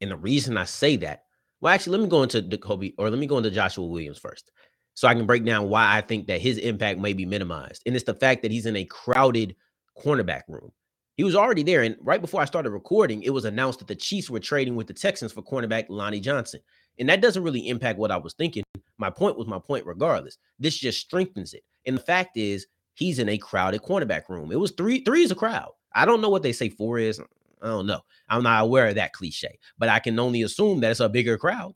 And 0.00 0.10
the 0.10 0.16
reason 0.16 0.56
I 0.56 0.64
say 0.64 0.96
that, 0.96 1.22
well, 1.60 1.72
actually, 1.72 1.96
let 1.96 2.04
me 2.04 2.10
go 2.10 2.22
into 2.22 2.42
Decobie 2.42 2.94
or 2.98 3.10
let 3.10 3.18
me 3.18 3.26
go 3.26 3.38
into 3.38 3.50
Joshua 3.50 3.86
Williams 3.86 4.18
first. 4.18 4.50
So 4.94 5.06
I 5.06 5.14
can 5.14 5.26
break 5.26 5.44
down 5.44 5.68
why 5.68 5.96
I 5.96 6.00
think 6.00 6.26
that 6.26 6.40
his 6.40 6.58
impact 6.58 6.98
may 6.98 7.12
be 7.12 7.26
minimized. 7.26 7.82
And 7.86 7.94
it's 7.94 8.04
the 8.04 8.14
fact 8.14 8.42
that 8.42 8.50
he's 8.50 8.66
in 8.66 8.76
a 8.76 8.84
crowded 8.84 9.54
cornerback 10.02 10.42
room. 10.48 10.72
He 11.16 11.24
was 11.24 11.34
already 11.34 11.62
there. 11.62 11.82
And 11.82 11.96
right 12.00 12.20
before 12.20 12.40
I 12.40 12.46
started 12.46 12.70
recording, 12.70 13.22
it 13.22 13.30
was 13.30 13.44
announced 13.44 13.78
that 13.78 13.88
the 13.88 13.94
Chiefs 13.94 14.30
were 14.30 14.40
trading 14.40 14.74
with 14.74 14.86
the 14.86 14.94
Texans 14.94 15.32
for 15.32 15.42
cornerback 15.42 15.86
Lonnie 15.88 16.20
Johnson. 16.20 16.60
And 16.98 17.08
that 17.08 17.20
doesn't 17.20 17.42
really 17.42 17.68
impact 17.68 17.98
what 17.98 18.10
I 18.10 18.16
was 18.16 18.34
thinking. 18.34 18.64
My 18.98 19.10
point 19.10 19.36
was 19.38 19.46
my 19.46 19.58
point 19.58 19.86
regardless. 19.86 20.38
This 20.58 20.76
just 20.76 21.00
strengthens 21.00 21.54
it. 21.54 21.62
And 21.86 21.96
the 21.96 22.02
fact 22.02 22.36
is, 22.36 22.66
he's 22.94 23.18
in 23.18 23.28
a 23.28 23.38
crowded 23.38 23.82
cornerback 23.82 24.28
room. 24.28 24.50
It 24.50 24.60
was 24.60 24.72
three, 24.72 25.04
three 25.04 25.22
is 25.22 25.30
a 25.30 25.36
crowd. 25.36 25.70
I 25.94 26.04
don't 26.04 26.20
know 26.20 26.28
what 26.28 26.42
they 26.42 26.52
say 26.52 26.68
four 26.68 26.98
is. 26.98 27.20
I 27.62 27.68
don't 27.68 27.86
know. 27.86 28.00
I'm 28.28 28.42
not 28.42 28.64
aware 28.64 28.88
of 28.88 28.96
that 28.96 29.12
cliche, 29.12 29.58
but 29.78 29.88
I 29.88 29.98
can 29.98 30.18
only 30.18 30.42
assume 30.42 30.80
that 30.80 30.90
it's 30.90 31.00
a 31.00 31.08
bigger 31.08 31.38
crowd. 31.38 31.74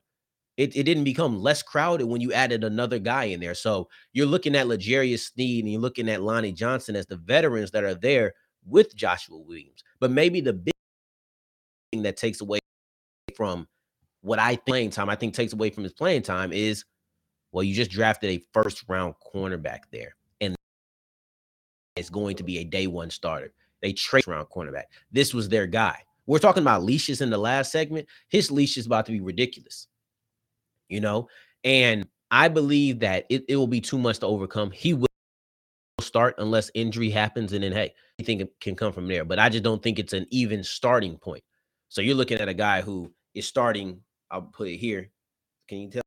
It, 0.56 0.76
it 0.76 0.82
didn't 0.82 1.04
become 1.04 1.40
less 1.40 1.62
crowded 1.62 2.06
when 2.06 2.20
you 2.20 2.32
added 2.32 2.64
another 2.64 2.98
guy 2.98 3.24
in 3.24 3.40
there. 3.40 3.54
So 3.54 3.88
you're 4.12 4.26
looking 4.26 4.54
at 4.54 4.68
L'Jarius 4.68 5.32
Sneed 5.32 5.64
and 5.64 5.72
you're 5.72 5.80
looking 5.80 6.08
at 6.10 6.22
Lonnie 6.22 6.52
Johnson 6.52 6.96
as 6.96 7.06
the 7.06 7.16
veterans 7.16 7.70
that 7.70 7.84
are 7.84 7.94
there 7.94 8.34
with 8.66 8.94
Joshua 8.94 9.38
Williams. 9.38 9.82
But 10.00 10.10
maybe 10.10 10.42
the 10.42 10.52
big 10.52 10.74
thing 11.92 12.02
that 12.02 12.18
takes 12.18 12.42
away 12.42 12.58
from 13.34 13.68
what 14.20 14.38
I 14.38 14.50
think 14.50 14.66
playing 14.66 14.90
time, 14.90 15.08
I 15.08 15.14
think 15.14 15.32
takes 15.32 15.54
away 15.54 15.70
from 15.70 15.84
his 15.84 15.94
playing 15.94 16.22
time 16.22 16.52
is 16.52 16.84
well, 17.52 17.64
you 17.64 17.74
just 17.74 17.90
drafted 17.90 18.30
a 18.30 18.44
first 18.52 18.84
round 18.88 19.14
cornerback 19.34 19.80
there. 19.90 20.14
And 20.40 20.54
it's 21.96 22.10
going 22.10 22.36
to 22.36 22.44
be 22.44 22.58
a 22.58 22.64
day 22.64 22.86
one 22.86 23.10
starter. 23.10 23.52
They 23.82 23.92
trade 23.92 24.26
around 24.28 24.46
cornerback. 24.46 24.84
This 25.10 25.34
was 25.34 25.48
their 25.48 25.66
guy. 25.66 26.02
We're 26.26 26.38
talking 26.38 26.62
about 26.62 26.84
leashes 26.84 27.20
in 27.22 27.30
the 27.30 27.38
last 27.38 27.72
segment. 27.72 28.06
His 28.28 28.50
leash 28.50 28.76
is 28.76 28.86
about 28.86 29.06
to 29.06 29.12
be 29.12 29.20
ridiculous, 29.20 29.88
you 30.88 31.00
know. 31.00 31.28
And 31.64 32.06
I 32.30 32.48
believe 32.48 33.00
that 33.00 33.26
it, 33.28 33.44
it 33.48 33.56
will 33.56 33.66
be 33.66 33.80
too 33.80 33.98
much 33.98 34.20
to 34.20 34.26
overcome. 34.26 34.70
He 34.70 34.94
will 34.94 35.08
start 36.00 36.36
unless 36.38 36.70
injury 36.74 37.10
happens, 37.10 37.52
and 37.52 37.64
then 37.64 37.72
hey, 37.72 37.94
it 38.18 38.50
can 38.60 38.76
come 38.76 38.92
from 38.92 39.08
there. 39.08 39.24
But 39.24 39.38
I 39.38 39.48
just 39.48 39.64
don't 39.64 39.82
think 39.82 39.98
it's 39.98 40.12
an 40.12 40.26
even 40.30 40.62
starting 40.62 41.16
point. 41.18 41.42
So 41.88 42.00
you're 42.00 42.14
looking 42.14 42.38
at 42.38 42.48
a 42.48 42.54
guy 42.54 42.82
who 42.82 43.12
is 43.34 43.48
starting. 43.48 44.00
I'll 44.30 44.42
put 44.42 44.68
it 44.68 44.76
here. 44.76 45.10
Can 45.68 45.78
you 45.78 45.90
tell? 45.90 46.02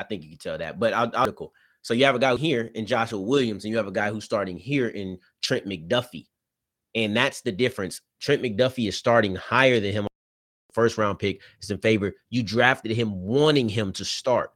I 0.00 0.04
think 0.04 0.22
you 0.22 0.30
can 0.30 0.38
tell 0.38 0.58
that. 0.58 0.80
But 0.80 0.94
I'll, 0.94 1.10
I'll 1.14 1.32
cool. 1.32 1.52
So 1.82 1.94
you 1.94 2.04
have 2.06 2.14
a 2.14 2.20
guy 2.20 2.36
here 2.36 2.70
in 2.74 2.86
Joshua 2.86 3.20
Williams, 3.20 3.64
and 3.64 3.70
you 3.70 3.76
have 3.76 3.86
a 3.86 3.92
guy 3.92 4.10
who's 4.10 4.24
starting 4.24 4.56
here 4.56 4.88
in 4.88 5.18
Trent 5.42 5.66
McDuffie. 5.66 6.26
And 6.94 7.16
that's 7.16 7.42
the 7.42 7.52
difference. 7.52 8.00
Trent 8.20 8.42
McDuffie 8.42 8.88
is 8.88 8.96
starting 8.96 9.36
higher 9.36 9.78
than 9.78 9.92
him. 9.92 10.06
First 10.72 10.98
round 10.98 11.18
pick 11.18 11.42
is 11.60 11.70
in 11.70 11.78
favor. 11.78 12.12
You 12.30 12.42
drafted 12.42 12.92
him 12.92 13.20
wanting 13.20 13.68
him 13.68 13.92
to 13.94 14.04
start. 14.04 14.52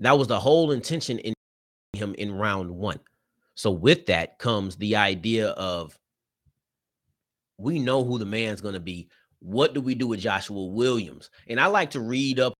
That 0.00 0.18
was 0.18 0.28
the 0.28 0.40
whole 0.40 0.70
intention 0.70 1.18
in 1.18 1.34
him 1.92 2.14
in 2.14 2.32
round 2.32 2.70
one. 2.70 3.00
So 3.54 3.70
with 3.70 4.06
that 4.06 4.38
comes 4.38 4.76
the 4.76 4.96
idea 4.96 5.48
of 5.50 5.96
we 7.58 7.78
know 7.78 8.04
who 8.04 8.18
the 8.18 8.24
man's 8.24 8.60
going 8.60 8.74
to 8.74 8.80
be. 8.80 9.08
What 9.40 9.74
do 9.74 9.80
we 9.80 9.94
do 9.94 10.06
with 10.06 10.20
Joshua 10.20 10.66
Williams? 10.66 11.30
And 11.48 11.60
I 11.60 11.66
like 11.66 11.90
to 11.90 12.00
read 12.00 12.40
up 12.40 12.54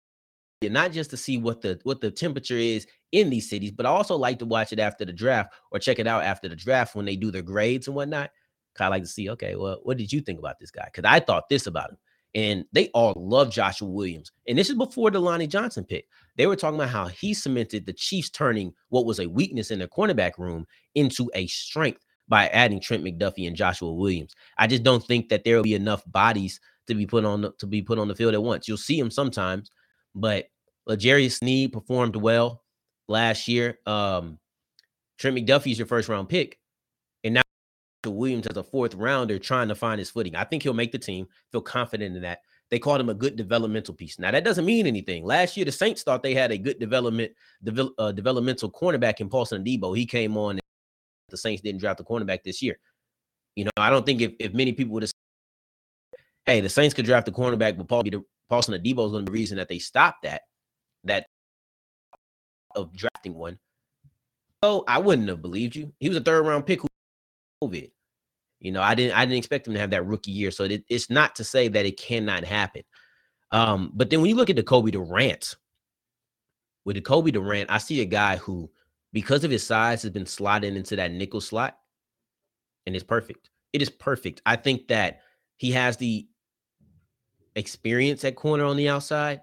not 0.69 0.93
just 0.93 1.09
to 1.11 1.17
see 1.17 1.39
what 1.39 1.63
the 1.63 1.81
what 1.85 2.03
the 2.03 2.11
temperature 2.11 2.57
is 2.57 2.87
in 3.13 3.31
these 3.31 3.49
cities, 3.49 3.71
but 3.71 3.87
I 3.87 3.89
also 3.89 4.17
like 4.17 4.39
to 4.41 4.47
watch 4.47 4.73
it 4.73 4.79
after 4.79 5.07
the 5.07 5.13
draft 5.13 5.55
or 5.71 5.79
check 5.79 5.99
it 5.99 6.07
out 6.07 6.23
after 6.23 6.49
the 6.49 6.57
draft 6.57 6.95
when 6.95 7.07
they 7.07 7.17
do 7.17 7.31
their 7.31 7.43
grades 7.43 7.87
and 7.87 7.97
whatnot. 7.97 8.31
I 8.79 8.89
like 8.89 9.03
to 9.03 9.09
see, 9.09 9.29
okay, 9.31 9.57
well, 9.57 9.81
what 9.83 9.99
did 9.99 10.13
you 10.13 10.21
think 10.21 10.39
about 10.39 10.59
this 10.59 10.71
guy? 10.71 10.87
Because 10.87 11.05
I 11.07 11.21
thought 11.21 11.49
this 11.49 11.67
about 11.67 11.91
him. 11.91 11.99
And 12.35 12.65
they 12.73 12.89
all 12.95 13.13
love 13.17 13.51
Joshua 13.51 13.89
Williams. 13.89 14.31
And 14.49 14.57
this 14.57 14.71
is 14.71 14.77
before 14.77 15.11
the 15.11 15.19
Lonnie 15.19 15.49
Johnson 15.49 15.85
pick. 15.85 16.07
They 16.37 16.47
were 16.47 16.57
talking 16.57 16.77
about 16.77 16.89
how 16.89 17.09
he 17.09 17.35
cemented 17.35 17.85
the 17.85 17.93
Chiefs 17.93 18.31
turning 18.31 18.73
what 18.89 19.05
was 19.05 19.19
a 19.19 19.29
weakness 19.29 19.71
in 19.71 19.81
their 19.81 19.89
cornerback 19.89 20.39
room 20.39 20.67
into 20.95 21.31
a 21.35 21.47
strength 21.49 22.03
by 22.29 22.47
adding 22.49 22.81
Trent 22.81 23.05
McDuffie 23.05 23.47
and 23.47 23.57
Joshua 23.57 23.93
Williams. 23.93 24.35
I 24.57 24.67
just 24.67 24.85
don't 24.85 25.05
think 25.05 25.29
that 25.29 25.45
there 25.45 25.57
will 25.57 25.65
be 25.65 25.75
enough 25.75 26.03
bodies 26.07 26.61
to 26.87 26.95
be 26.95 27.05
put 27.05 27.25
on 27.27 27.43
the, 27.43 27.53
to 27.59 27.67
be 27.67 27.83
put 27.83 27.99
on 27.99 28.09
the 28.09 28.15
field 28.15 28.33
at 28.35 28.43
once. 28.43 28.67
You'll 28.67 28.79
see 28.79 28.99
him 28.99 29.11
sometimes, 29.11 29.71
but 30.15 30.49
L'Jarius 30.87 31.39
Sneed 31.39 31.73
performed 31.73 32.17
well 32.17 32.63
last 33.09 33.49
year. 33.49 33.79
Um, 33.87 34.39
Trent 35.19 35.37
McDuffie 35.37 35.73
is 35.73 35.79
your 35.79 35.87
first 35.87 36.09
round 36.09 36.29
pick, 36.29 36.59
and 37.25 37.35
now 37.35 37.43
Williams 38.07 38.47
as 38.47 38.57
a 38.57 38.63
fourth 38.63 38.95
rounder 38.95 39.39
trying 39.39 39.69
to 39.69 39.75
find 39.75 39.99
his 39.99 40.11
footing. 40.11 40.35
I 40.35 40.45
think 40.45 40.63
he'll 40.63 40.73
make 40.73 40.93
the 40.93 40.99
team. 40.99 41.27
Feel 41.53 41.61
confident 41.61 42.17
in 42.17 42.23
that. 42.23 42.41
They 42.71 42.79
called 42.79 43.01
him 43.01 43.09
a 43.09 43.15
good 43.15 43.37
developmental 43.37 43.95
piece. 43.95 44.19
Now 44.19 44.31
that 44.31 44.45
doesn't 44.45 44.65
mean 44.65 44.87
anything. 44.87 45.25
Last 45.25 45.57
year, 45.57 45.65
the 45.67 45.73
Saints 45.73 46.03
thought 46.03 46.23
they 46.23 46.35
had 46.35 46.53
a 46.53 46.59
good 46.59 46.79
development 46.79 47.33
devel- 47.65 47.93
uh, 47.99 48.13
developmental 48.13 48.71
cornerback 48.71 49.21
in 49.21 49.29
Paulson 49.29 49.65
Adebo. 49.65 49.97
He 49.97 50.07
came 50.07 50.37
on. 50.37 50.61
the 51.29 51.37
Saints 51.37 51.63
didn't 51.63 51.81
draft 51.81 51.99
the 51.99 52.05
cornerback 52.05 52.43
this 52.45 52.63
year. 52.63 52.79
You 53.57 53.65
know, 53.65 53.71
I 53.77 53.91
don't 53.91 54.07
think 54.07 54.21
if, 54.21 54.33
if 54.39 54.55
many 54.55 54.73
people 54.73 54.95
would 54.95 55.03
have, 55.03 55.13
hey, 56.47 56.61
the 56.61 56.69
Saints 56.69 56.95
could 56.95 57.05
draft 57.05 57.27
the 57.27 57.33
cornerback, 57.33 57.77
but 57.77 57.89
Paul, 57.89 58.05
Paulson 58.49 58.75
Adebo 58.75 59.07
is 59.07 59.13
going 59.13 59.25
to 59.25 59.31
be 59.31 59.37
the 59.37 59.41
reason 59.41 59.57
that 59.59 59.69
they 59.69 59.79
stopped 59.79 60.23
that 60.23 60.43
that 61.05 61.27
of 62.75 62.95
drafting 62.95 63.35
one. 63.35 63.59
So 64.63 64.85
I 64.87 64.99
wouldn't 64.99 65.29
have 65.29 65.43
believed 65.43 65.75
you. 65.75 65.93
He 66.01 66.09
was 66.09 66.19
a 66.19 66.21
third 66.21 66.47
round 66.47 66.67
pick 66.67 66.81
who 66.81 66.89
COVID. 67.63 67.91
You 68.61 68.73
know, 68.73 68.83
I 68.83 68.95
didn't 68.95 69.17
I 69.17 69.25
didn't 69.25 69.39
expect 69.39 69.67
him 69.67 69.75
to 69.75 69.81
have 69.81 69.91
that 69.91 70.07
rookie 70.07 70.33
year. 70.33 70.51
So 70.51 70.65
it, 70.65 70.85
it's 70.89 71.09
not 71.09 71.35
to 71.37 71.45
say 71.45 71.69
that 71.69 71.87
it 71.87 71.99
cannot 71.99 72.45
happen. 72.45 72.83
Um, 73.53 73.91
but 73.95 74.11
then 74.11 74.21
when 74.21 74.29
you 74.29 74.37
look 74.37 74.51
at 74.51 74.57
Decobie 74.57 74.93
Durant, 74.93 75.57
with 76.85 76.97
Decobie 76.97 77.33
Durant, 77.33 77.71
I 77.71 77.79
see 77.79 78.01
a 78.01 78.07
guy 78.07 78.37
who, 78.37 78.71
because 79.13 79.45
of 79.45 79.51
his 79.51 79.65
size, 79.65 80.03
has 80.03 80.11
been 80.11 80.27
slotted 80.27 80.77
into 80.77 80.97
that 80.97 81.11
nickel 81.11 81.41
slot, 81.41 81.77
and 82.87 82.95
it's 82.95 83.05
perfect. 83.05 83.51
It 83.73 83.83
is 83.83 83.91
perfect. 83.91 84.41
I 84.47 84.57
think 84.57 84.89
that 84.89 85.21
he 85.57 85.73
has 85.73 85.97
the 85.97 86.27
experience 87.61 88.25
at 88.25 88.35
corner 88.35 88.65
on 88.65 88.77
the 88.77 88.89
outside 88.89 89.41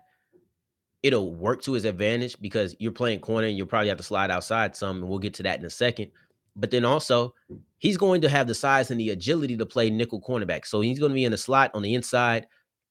it'll 1.03 1.33
work 1.33 1.61
to 1.63 1.73
his 1.73 1.85
advantage 1.85 2.39
because 2.41 2.75
you're 2.79 2.91
playing 2.91 3.19
corner 3.19 3.47
and 3.47 3.57
you'll 3.57 3.67
probably 3.67 3.89
have 3.89 3.97
to 3.97 4.03
slide 4.03 4.31
outside 4.31 4.75
some, 4.75 4.97
and 4.97 5.07
we'll 5.07 5.19
get 5.19 5.33
to 5.35 5.43
that 5.43 5.59
in 5.59 5.65
a 5.65 5.69
second. 5.69 6.11
But 6.55 6.71
then 6.71 6.85
also, 6.85 7.33
he's 7.77 7.97
going 7.97 8.21
to 8.21 8.29
have 8.29 8.47
the 8.47 8.55
size 8.55 8.89
and 8.89 8.99
the 8.99 9.11
agility 9.11 9.55
to 9.57 9.65
play 9.65 9.89
nickel 9.89 10.19
cornerback. 10.19 10.65
So 10.65 10.81
he's 10.81 10.99
going 10.99 11.11
to 11.11 11.15
be 11.15 11.25
in 11.25 11.31
the 11.31 11.37
slot 11.37 11.71
on 11.73 11.83
the 11.83 11.93
inside. 11.93 12.47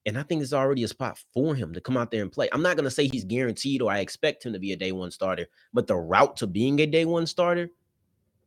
And 0.07 0.17
I 0.17 0.23
think 0.23 0.41
it's 0.41 0.53
already 0.53 0.85
a 0.85 0.89
spot 0.89 1.19
for 1.35 1.57
him 1.57 1.75
to 1.75 1.81
come 1.81 1.97
out 1.97 2.13
there 2.13 2.23
and 2.23 2.31
play. 2.31 2.49
I'm 2.53 2.63
not 2.63 2.77
going 2.77 2.85
to 2.85 2.93
say 2.93 3.09
he's 3.09 3.25
guaranteed 3.25 3.83
or 3.83 3.91
I 3.91 3.99
expect 3.99 4.47
him 4.47 4.53
to 4.53 4.61
be 4.61 4.71
a 4.71 4.77
day 4.77 4.93
one 4.93 5.11
starter, 5.11 5.47
but 5.75 5.89
the 5.89 5.97
route 5.97 6.37
to 6.37 6.47
being 6.47 6.79
a 6.79 6.87
day 6.87 7.05
one 7.05 7.27
starter, 7.27 7.69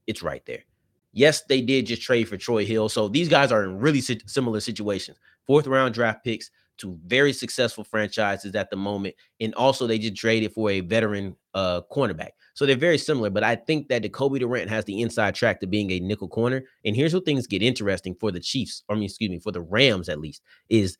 it's 0.07 0.24
right 0.24 0.45
there. 0.45 0.63
Yes, 1.12 1.43
they 1.43 1.59
did 1.59 1.88
just 1.88 2.01
trade 2.01 2.29
for 2.29 2.38
Troy 2.38 2.65
Hill. 2.65 2.88
So 2.88 3.09
these 3.09 3.27
guys 3.27 3.51
are 3.51 3.65
in 3.65 3.77
really 3.77 4.00
similar 4.00 4.62
situations. 4.62 5.17
Fourth 5.45 5.67
round 5.67 5.93
draft 5.93 6.24
picks 6.24 6.50
to 6.79 6.98
very 7.05 7.33
successful 7.33 7.83
franchises 7.83 8.55
at 8.55 8.69
the 8.69 8.75
moment. 8.75 9.15
And 9.39 9.53
also 9.55 9.88
they 9.88 9.98
just 9.98 10.15
traded 10.15 10.53
for 10.53 10.69
a 10.69 10.81
veteran 10.81 11.36
uh 11.53 11.81
cornerback. 11.91 12.31
So 12.53 12.65
they're 12.65 12.75
very 12.75 12.98
similar, 12.98 13.29
but 13.29 13.43
I 13.43 13.55
think 13.55 13.88
that 13.89 14.03
Decobie 14.03 14.39
Durant 14.39 14.69
has 14.69 14.86
the 14.86 15.01
inside 15.01 15.36
track 15.36 15.59
to 15.62 15.67
being 15.67 15.91
a 15.91 16.00
nickel 16.00 16.27
corner. 16.27 16.63
And 16.86 16.95
here's 16.95 17.13
where 17.13 17.21
things 17.21 17.48
get 17.48 17.62
interesting 17.62 18.15
for 18.15 18.31
the 18.31 18.39
Chiefs, 18.39 18.83
I 18.89 18.95
mean, 18.95 19.03
excuse 19.03 19.29
me, 19.29 19.39
for 19.39 19.51
the 19.51 19.62
Rams 19.62 20.09
at 20.09 20.19
least, 20.19 20.41
is 20.69 20.98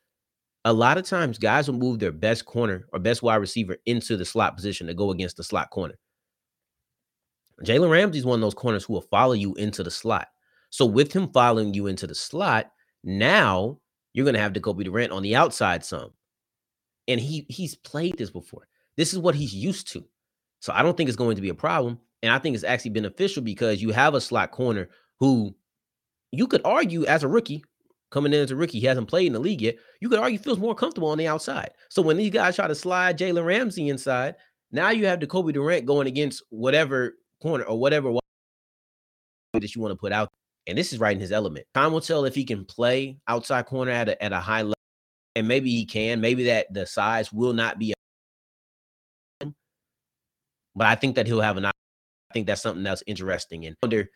a 0.66 0.74
lot 0.74 0.98
of 0.98 1.06
times 1.06 1.38
guys 1.38 1.70
will 1.70 1.78
move 1.78 2.00
their 2.00 2.12
best 2.12 2.46
corner 2.46 2.86
or 2.94 3.00
best 3.00 3.24
wide 3.24 3.38
receiver 3.38 3.78
into 3.86 4.18
the 4.18 4.26
slot 4.26 4.56
position 4.56 4.88
to 4.88 4.94
go 4.94 5.12
against 5.12 5.38
the 5.38 5.44
slot 5.44 5.70
corner. 5.70 5.96
Jalen 7.64 7.90
Ramsey 7.90 8.20
is 8.20 8.26
one 8.26 8.40
of 8.40 8.42
those 8.42 8.54
corners 8.54 8.86
who 8.86 8.94
will 8.94 9.02
follow 9.02 9.34
you 9.34 9.54
into 9.56 9.84
the 9.84 9.92
slot. 9.92 10.28
So 10.70 10.86
with 10.86 11.12
him 11.12 11.30
following 11.32 11.74
you 11.74 11.88
into 11.88 12.08
the 12.08 12.16
slot, 12.16 12.72
now 13.04 13.80
you're 14.14 14.26
going 14.26 14.36
to 14.36 14.42
have 14.42 14.54
Decobie 14.54 14.84
Durant 14.84 15.12
on 15.12 15.24
the 15.24 15.36
outside 15.36 15.86
some. 15.86 16.12
And 17.08 17.20
he 17.20 17.46
he's 17.50 17.76
played 17.76 18.18
this 18.18 18.30
before. 18.30 18.68
This 18.98 19.14
is 19.14 19.20
what 19.20 19.36
he's 19.36 19.54
used 19.54 19.92
to. 19.94 20.06
So 20.60 20.74
I 20.74 20.84
don't 20.84 20.96
think 20.96 21.10
it's 21.10 21.18
going 21.18 21.36
to 21.36 21.42
be 21.42 21.50
a 21.50 21.56
problem. 21.56 22.00
And 22.22 22.32
I 22.32 22.40
think 22.40 22.54
it's 22.54 22.64
actually 22.64 22.92
beneficial 22.92 23.42
because 23.42 23.82
you 23.82 23.92
have 23.92 24.14
a 24.14 24.22
slot 24.22 24.52
corner 24.52 24.90
who 25.20 25.56
you 26.32 26.48
could 26.48 26.62
argue 26.66 27.06
as 27.06 27.24
a 27.24 27.28
rookie, 27.28 27.64
coming 28.12 28.34
in 28.34 28.42
as 28.42 28.52
a 28.52 28.56
rookie, 28.56 28.80
he 28.80 28.86
hasn't 28.86 29.08
played 29.08 29.28
in 29.28 29.34
the 29.34 29.40
league 29.40 29.62
yet. 29.62 29.78
You 30.02 30.10
could 30.10 30.20
argue 30.20 30.38
feels 30.38 30.60
more 30.60 30.76
comfortable 30.76 31.10
on 31.10 31.18
the 31.18 31.28
outside. 31.28 31.72
So 31.90 32.02
when 32.02 32.18
these 32.18 32.32
guys 32.32 32.56
try 32.56 32.68
to 32.68 32.76
slide 32.76 33.18
Jalen 33.18 33.46
Ramsey 33.46 33.90
inside, 33.90 34.36
now 34.72 34.90
you 34.90 35.06
have 35.08 35.20
Decobie 35.20 35.54
Durant 35.54 35.86
going 35.86 36.08
against 36.08 36.44
whatever 36.50 37.16
corner 37.42 37.64
or 37.64 37.80
whatever 37.80 38.14
that 39.54 39.76
you 39.76 39.82
want 39.82 39.92
to 39.92 39.98
put 39.98 40.12
out 40.12 40.30
and 40.68 40.78
this 40.78 40.94
is 40.94 41.00
right 41.00 41.16
in 41.16 41.20
his 41.20 41.32
element. 41.32 41.66
Time 41.74 41.92
will 41.92 42.02
tell 42.02 42.26
if 42.26 42.36
he 42.36 42.44
can 42.46 42.66
play 42.66 43.18
outside 43.28 43.66
corner 43.66 43.92
at 43.92 44.10
a, 44.10 44.24
at 44.24 44.32
a 44.32 44.40
high 44.40 44.62
level, 44.62 44.76
and 45.36 45.48
maybe 45.48 45.72
he 45.72 45.86
can. 45.86 46.22
Maybe 46.22 46.46
that 46.46 46.72
the 46.74 46.86
size 46.86 47.34
will 47.34 47.54
not 47.54 47.80
be, 47.80 47.94
but 49.42 50.88
I 50.88 50.96
think 50.96 51.16
that 51.16 51.28
he'll 51.28 51.42
have 51.42 51.58
an. 51.58 51.66
I 51.66 51.72
think 52.34 52.48
that's 52.48 52.62
something 52.62 52.84
that's 52.84 53.04
interesting. 53.08 53.66
And 53.66 53.76
under, 53.82 54.08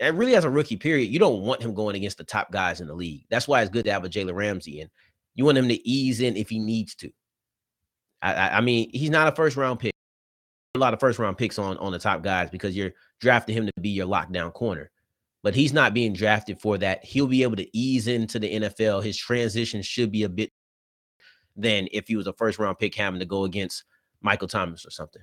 and 0.00 0.16
really 0.18 0.34
as 0.34 0.44
a 0.44 0.50
rookie, 0.50 0.76
period, 0.76 1.10
you 1.10 1.18
don't 1.18 1.42
want 1.42 1.62
him 1.62 1.74
going 1.74 1.96
against 1.96 2.16
the 2.18 2.24
top 2.24 2.50
guys 2.50 2.80
in 2.80 2.86
the 2.86 2.94
league. 2.94 3.24
That's 3.30 3.46
why 3.46 3.60
it's 3.60 3.70
good 3.70 3.84
to 3.84 3.92
have 3.92 4.04
a 4.04 4.08
Jalen 4.08 4.34
Ramsey, 4.34 4.80
and 4.80 4.90
you 5.34 5.44
want 5.44 5.58
him 5.58 5.68
to 5.68 5.88
ease 5.88 6.20
in 6.20 6.36
if 6.36 6.48
he 6.48 6.58
needs 6.58 6.94
to. 6.96 7.10
I, 8.22 8.34
I, 8.34 8.58
I 8.58 8.60
mean, 8.60 8.90
he's 8.92 9.10
not 9.10 9.28
a 9.28 9.32
first 9.32 9.56
round 9.56 9.80
pick. 9.80 9.92
A 10.76 10.78
lot 10.78 10.94
of 10.94 11.00
first 11.00 11.18
round 11.18 11.36
picks 11.36 11.58
on 11.58 11.76
on 11.78 11.92
the 11.92 11.98
top 11.98 12.22
guys 12.22 12.48
because 12.48 12.76
you're 12.76 12.92
drafting 13.20 13.56
him 13.56 13.66
to 13.66 13.72
be 13.80 13.90
your 13.90 14.06
lockdown 14.06 14.52
corner 14.52 14.90
but 15.42 15.54
he's 15.54 15.72
not 15.72 15.94
being 15.94 16.12
drafted 16.12 16.60
for 16.60 16.78
that. 16.78 17.04
He'll 17.04 17.26
be 17.26 17.42
able 17.42 17.56
to 17.56 17.76
ease 17.76 18.06
into 18.06 18.38
the 18.38 18.60
NFL. 18.60 19.02
His 19.02 19.16
transition 19.16 19.82
should 19.82 20.12
be 20.12 20.24
a 20.24 20.28
bit 20.28 20.52
than 21.56 21.88
if 21.92 22.08
he 22.08 22.16
was 22.16 22.26
a 22.26 22.32
first 22.32 22.58
round 22.58 22.78
pick 22.78 22.94
having 22.94 23.20
to 23.20 23.26
go 23.26 23.44
against 23.44 23.84
Michael 24.20 24.48
Thomas 24.48 24.84
or 24.84 24.90
something. 24.90 25.22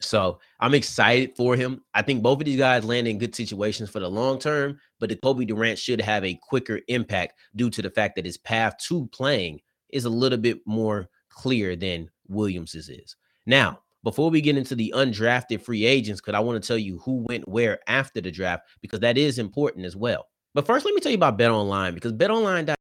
So 0.00 0.38
I'm 0.60 0.74
excited 0.74 1.36
for 1.36 1.56
him. 1.56 1.82
I 1.94 2.02
think 2.02 2.22
both 2.22 2.40
of 2.40 2.44
these 2.44 2.58
guys 2.58 2.84
land 2.84 3.08
in 3.08 3.18
good 3.18 3.34
situations 3.34 3.90
for 3.90 4.00
the 4.00 4.10
long 4.10 4.38
term, 4.38 4.78
but 5.00 5.10
Decobie 5.10 5.46
Durant 5.46 5.78
should 5.78 6.00
have 6.00 6.24
a 6.24 6.38
quicker 6.42 6.80
impact 6.88 7.38
due 7.56 7.70
to 7.70 7.82
the 7.82 7.90
fact 7.90 8.16
that 8.16 8.26
his 8.26 8.36
path 8.36 8.76
to 8.88 9.06
playing 9.08 9.60
is 9.90 10.04
a 10.04 10.10
little 10.10 10.38
bit 10.38 10.58
more 10.66 11.08
clear 11.30 11.76
than 11.76 12.10
Williams's 12.28 12.88
is. 12.88 13.16
Now, 13.46 13.80
before 14.04 14.30
we 14.30 14.40
get 14.40 14.56
into 14.56 14.76
the 14.76 14.92
undrafted 14.94 15.62
free 15.62 15.84
agents, 15.84 16.20
because 16.20 16.36
I 16.36 16.40
want 16.40 16.62
to 16.62 16.66
tell 16.66 16.78
you 16.78 16.98
who 16.98 17.24
went 17.28 17.48
where 17.48 17.80
after 17.88 18.20
the 18.20 18.30
draft, 18.30 18.68
because 18.80 19.00
that 19.00 19.18
is 19.18 19.38
important 19.38 19.84
as 19.86 19.96
well. 19.96 20.28
But 20.54 20.66
first, 20.66 20.84
let 20.84 20.94
me 20.94 21.00
tell 21.00 21.10
you 21.10 21.18
about 21.18 21.36
Bet 21.36 21.50
Online 21.50 21.94
because 21.94 22.12
Bet 22.12 22.30
Online 22.30 22.74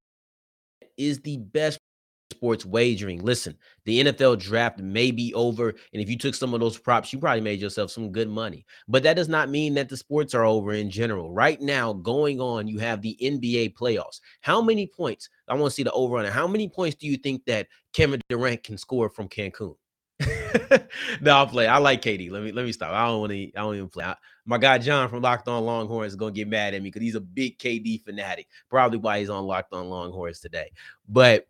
is 0.97 1.19
the 1.21 1.37
best 1.37 1.79
sports 2.31 2.65
wagering. 2.65 3.23
Listen, 3.23 3.57
the 3.85 4.03
NFL 4.03 4.39
draft 4.39 4.79
may 4.79 5.11
be 5.11 5.33
over. 5.33 5.69
And 5.69 6.01
if 6.01 6.09
you 6.09 6.17
took 6.17 6.35
some 6.35 6.53
of 6.53 6.59
those 6.59 6.77
props, 6.77 7.13
you 7.13 7.19
probably 7.19 7.41
made 7.41 7.59
yourself 7.59 7.89
some 7.89 8.11
good 8.11 8.29
money. 8.29 8.65
But 8.87 9.03
that 9.03 9.15
does 9.15 9.29
not 9.29 9.49
mean 9.49 9.73
that 9.75 9.89
the 9.89 9.97
sports 9.97 10.33
are 10.35 10.45
over 10.45 10.73
in 10.73 10.89
general. 10.89 11.31
Right 11.31 11.61
now, 11.61 11.93
going 11.93 12.41
on, 12.41 12.67
you 12.67 12.79
have 12.79 13.01
the 13.01 13.17
NBA 13.21 13.75
playoffs. 13.75 14.19
How 14.41 14.61
many 14.61 14.87
points? 14.87 15.29
I 15.47 15.53
want 15.55 15.71
to 15.71 15.75
see 15.75 15.83
the 15.83 15.91
over 15.93 16.23
it. 16.23 16.31
How 16.31 16.47
many 16.47 16.67
points 16.67 16.97
do 16.97 17.07
you 17.07 17.17
think 17.17 17.45
that 17.45 17.67
Kevin 17.93 18.21
Durant 18.29 18.63
can 18.63 18.77
score 18.77 19.09
from 19.09 19.29
Cancun? 19.29 19.75
No, 21.21 21.35
I'll 21.35 21.47
play. 21.47 21.67
I 21.67 21.77
like 21.77 22.01
KD. 22.01 22.31
Let 22.31 22.43
me 22.43 22.51
let 22.51 22.65
me 22.65 22.71
stop. 22.71 22.91
I 22.91 23.07
don't 23.07 23.21
want 23.21 23.31
to. 23.31 23.43
I 23.55 23.61
don't 23.61 23.75
even 23.75 23.89
play. 23.89 24.05
I, 24.05 24.15
my 24.45 24.57
guy 24.57 24.77
John 24.77 25.09
from 25.09 25.21
Locked 25.21 25.47
On 25.47 25.63
Longhorns 25.65 26.13
is 26.13 26.15
gonna 26.15 26.31
get 26.31 26.47
mad 26.47 26.73
at 26.73 26.81
me 26.81 26.89
because 26.89 27.01
he's 27.01 27.15
a 27.15 27.21
big 27.21 27.57
KD 27.57 28.03
fanatic. 28.03 28.47
Probably 28.69 28.97
why 28.97 29.19
he's 29.19 29.29
on 29.29 29.45
Locked 29.45 29.73
On 29.73 29.89
Longhorns 29.89 30.39
today. 30.39 30.71
But 31.07 31.47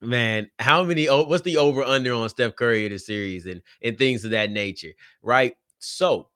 man, 0.00 0.50
how 0.58 0.82
many? 0.82 1.06
What's 1.06 1.42
the 1.42 1.58
over 1.58 1.84
under 1.84 2.12
on 2.14 2.28
Steph 2.28 2.56
Curry 2.56 2.86
in 2.86 2.92
the 2.92 2.98
series 2.98 3.46
and 3.46 3.62
and 3.82 3.96
things 3.96 4.24
of 4.24 4.32
that 4.32 4.50
nature, 4.50 4.92
right? 5.22 5.56
So, 5.78 6.28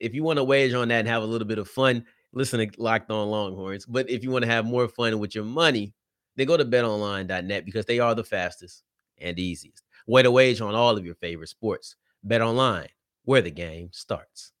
if 0.00 0.14
you 0.14 0.22
want 0.22 0.38
to 0.38 0.44
wager 0.44 0.78
on 0.78 0.88
that 0.88 1.00
and 1.00 1.08
have 1.08 1.22
a 1.22 1.26
little 1.26 1.48
bit 1.48 1.58
of 1.58 1.68
fun, 1.68 2.04
listen 2.32 2.60
to 2.60 2.80
Locked 2.80 3.10
On 3.10 3.28
Longhorns. 3.28 3.86
But 3.86 4.10
if 4.10 4.22
you 4.22 4.30
want 4.30 4.44
to 4.44 4.50
have 4.50 4.66
more 4.66 4.88
fun 4.88 5.18
with 5.18 5.34
your 5.34 5.44
money, 5.44 5.94
then 6.36 6.46
go 6.46 6.56
to 6.56 6.64
BetOnline.net 6.64 7.64
because 7.64 7.86
they 7.86 7.98
are 7.98 8.14
the 8.14 8.24
fastest 8.24 8.82
and 9.18 9.38
easiest 9.38 9.85
way 10.06 10.22
to 10.22 10.30
wage 10.30 10.60
on 10.60 10.74
all 10.74 10.96
of 10.96 11.04
your 11.04 11.16
favorite 11.16 11.48
sports. 11.48 11.96
Bet 12.22 12.40
online, 12.40 12.88
where 13.24 13.42
the 13.42 13.50
game 13.50 13.90
starts. 13.92 14.52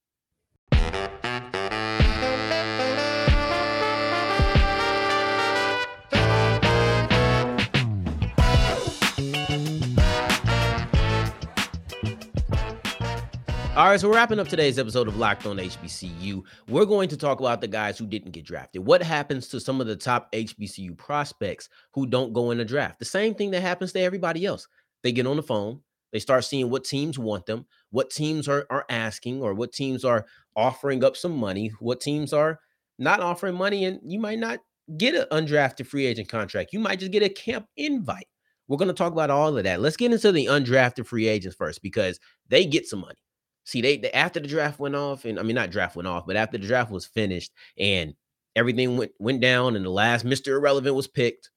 All 13.76 13.90
right, 13.90 14.00
so 14.00 14.08
we're 14.08 14.14
wrapping 14.14 14.38
up 14.38 14.48
today's 14.48 14.78
episode 14.78 15.06
of 15.06 15.18
Locked 15.18 15.44
On 15.44 15.58
HBCU. 15.58 16.42
We're 16.66 16.86
going 16.86 17.10
to 17.10 17.16
talk 17.16 17.40
about 17.40 17.60
the 17.60 17.68
guys 17.68 17.98
who 17.98 18.06
didn't 18.06 18.30
get 18.30 18.46
drafted. 18.46 18.86
What 18.86 19.02
happens 19.02 19.48
to 19.48 19.60
some 19.60 19.82
of 19.82 19.86
the 19.86 19.96
top 19.96 20.32
HBCU 20.32 20.96
prospects 20.96 21.68
who 21.92 22.06
don't 22.06 22.32
go 22.32 22.52
in 22.52 22.58
the 22.58 22.64
draft? 22.64 22.98
The 22.98 23.04
same 23.04 23.34
thing 23.34 23.50
that 23.50 23.60
happens 23.60 23.92
to 23.92 24.00
everybody 24.00 24.46
else. 24.46 24.66
They 25.06 25.12
get 25.12 25.28
on 25.28 25.36
the 25.36 25.42
phone, 25.44 25.82
they 26.12 26.18
start 26.18 26.44
seeing 26.44 26.68
what 26.68 26.82
teams 26.82 27.16
want 27.16 27.46
them, 27.46 27.66
what 27.90 28.10
teams 28.10 28.48
are, 28.48 28.66
are 28.70 28.84
asking, 28.90 29.40
or 29.40 29.54
what 29.54 29.72
teams 29.72 30.04
are 30.04 30.26
offering 30.56 31.04
up 31.04 31.16
some 31.16 31.36
money, 31.36 31.70
what 31.78 32.00
teams 32.00 32.32
are 32.32 32.58
not 32.98 33.20
offering 33.20 33.54
money, 33.54 33.84
and 33.84 34.00
you 34.04 34.18
might 34.18 34.40
not 34.40 34.58
get 34.96 35.14
an 35.14 35.26
undrafted 35.30 35.86
free 35.86 36.06
agent 36.06 36.28
contract. 36.28 36.72
You 36.72 36.80
might 36.80 36.98
just 36.98 37.12
get 37.12 37.22
a 37.22 37.28
camp 37.28 37.68
invite. 37.76 38.26
We're 38.66 38.78
going 38.78 38.88
to 38.88 38.94
talk 38.94 39.12
about 39.12 39.30
all 39.30 39.56
of 39.56 39.62
that. 39.62 39.80
Let's 39.80 39.96
get 39.96 40.10
into 40.10 40.32
the 40.32 40.46
undrafted 40.46 41.06
free 41.06 41.28
agents 41.28 41.56
first 41.56 41.84
because 41.84 42.18
they 42.48 42.64
get 42.66 42.88
some 42.88 43.02
money. 43.02 43.14
See, 43.62 43.80
they, 43.80 43.96
they 43.96 44.10
after 44.10 44.40
the 44.40 44.48
draft 44.48 44.80
went 44.80 44.96
off, 44.96 45.24
and 45.24 45.38
I 45.38 45.44
mean 45.44 45.54
not 45.54 45.70
draft 45.70 45.94
went 45.94 46.08
off, 46.08 46.26
but 46.26 46.34
after 46.34 46.58
the 46.58 46.66
draft 46.66 46.90
was 46.90 47.06
finished 47.06 47.52
and 47.78 48.12
everything 48.56 48.96
went 48.96 49.12
went 49.20 49.40
down, 49.40 49.76
and 49.76 49.84
the 49.84 49.90
last 49.90 50.26
Mr. 50.26 50.48
Irrelevant 50.48 50.96
was 50.96 51.06
picked. 51.06 51.50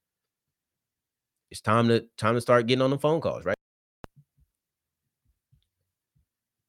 It's 1.51 1.61
time 1.61 1.87
to 1.87 2.05
time 2.17 2.35
to 2.35 2.41
start 2.41 2.67
getting 2.67 2.81
on 2.81 2.91
the 2.91 2.97
phone 2.97 3.21
calls, 3.21 3.45
right? 3.45 3.55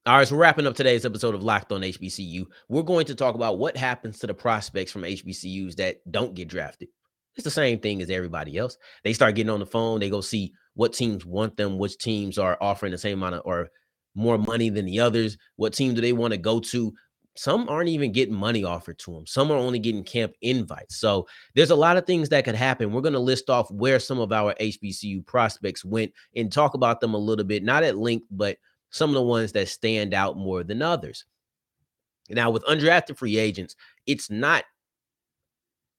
All 0.07 0.17
right, 0.17 0.27
so 0.27 0.37
wrapping 0.37 0.67
up 0.67 0.75
today's 0.75 1.05
episode 1.05 1.35
of 1.35 1.43
Locked 1.43 1.73
on 1.73 1.83
HBCU, 1.83 2.47
we're 2.69 2.83
going 2.83 3.05
to 3.07 3.15
talk 3.15 3.35
about 3.35 3.59
what 3.59 3.77
happens 3.77 4.19
to 4.21 4.27
the 4.27 4.35
prospects 4.35 4.91
from 4.91 5.03
HBCUs 5.03 5.77
that 5.77 5.99
don't 6.11 6.35
get 6.35 6.49
drafted. 6.49 6.89
It's 7.37 7.45
the 7.45 7.51
same 7.51 7.79
thing 7.79 8.01
as 8.01 8.11
everybody 8.11 8.57
else. 8.57 8.79
They 9.05 9.13
start 9.13 9.35
getting 9.35 9.51
on 9.51 9.61
the 9.61 9.67
phone, 9.67 10.01
they 10.01 10.09
go 10.09 10.23
see 10.23 10.55
what 10.75 10.95
teams 10.95 11.27
want 11.27 11.57
them, 11.57 11.79
which 11.79 11.99
teams 11.99 12.39
are 12.39 12.57
offering 12.63 12.93
the 12.93 12.99
same 12.99 13.19
amount 13.19 13.37
of 13.37 13.43
or 13.45 13.69
more 14.15 14.39
money 14.39 14.71
than 14.71 14.87
the 14.87 15.01
others? 15.01 15.37
What 15.57 15.75
team 15.75 15.95
do 15.95 16.01
they 16.01 16.13
want 16.13 16.33
to 16.33 16.39
go 16.39 16.61
to? 16.61 16.93
Some 17.41 17.71
aren't 17.71 17.89
even 17.89 18.13
getting 18.13 18.35
money 18.35 18.65
offered 18.65 18.99
to 18.99 19.15
them. 19.15 19.27
Some 19.27 19.51
are 19.51 19.57
only 19.57 19.79
getting 19.79 20.05
camp 20.05 20.35
invites. 20.43 20.97
So 20.97 21.27
there's 21.55 21.71
a 21.71 21.75
lot 21.75 21.97
of 21.97 22.05
things 22.05 22.29
that 22.29 22.45
could 22.45 22.55
happen. 22.55 22.93
We're 22.93 23.01
going 23.01 23.15
to 23.15 23.19
list 23.19 23.49
off 23.49 23.71
where 23.71 23.99
some 23.99 24.19
of 24.21 24.31
our 24.31 24.53
HBCU 24.61 25.25
prospects 25.25 25.83
went 25.83 26.13
and 26.37 26.53
talk 26.53 26.75
about 26.75 27.01
them 27.01 27.15
a 27.15 27.19
little 27.19 27.47
bit, 27.47 27.65
not 27.65 27.83
at 27.83 27.97
length, 27.97 28.27
but 28.31 28.59
some 28.91 29.09
of 29.09 29.15
the 29.15 29.23
ones 29.23 29.53
that 29.53 29.69
stand 29.69 30.13
out 30.13 30.37
more 30.37 30.63
than 30.63 30.83
others. 30.83 31.25
Now, 32.29 32.51
with 32.51 32.63
undrafted 32.65 33.17
free 33.17 33.39
agents, 33.39 33.75
it's 34.07 34.29
not 34.29 34.65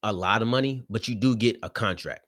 a 0.03 0.13
lot 0.13 0.43
of 0.43 0.47
money, 0.47 0.83
but 0.91 1.07
you 1.07 1.15
do 1.15 1.35
get 1.35 1.57
a 1.63 1.71
contract. 1.71 2.27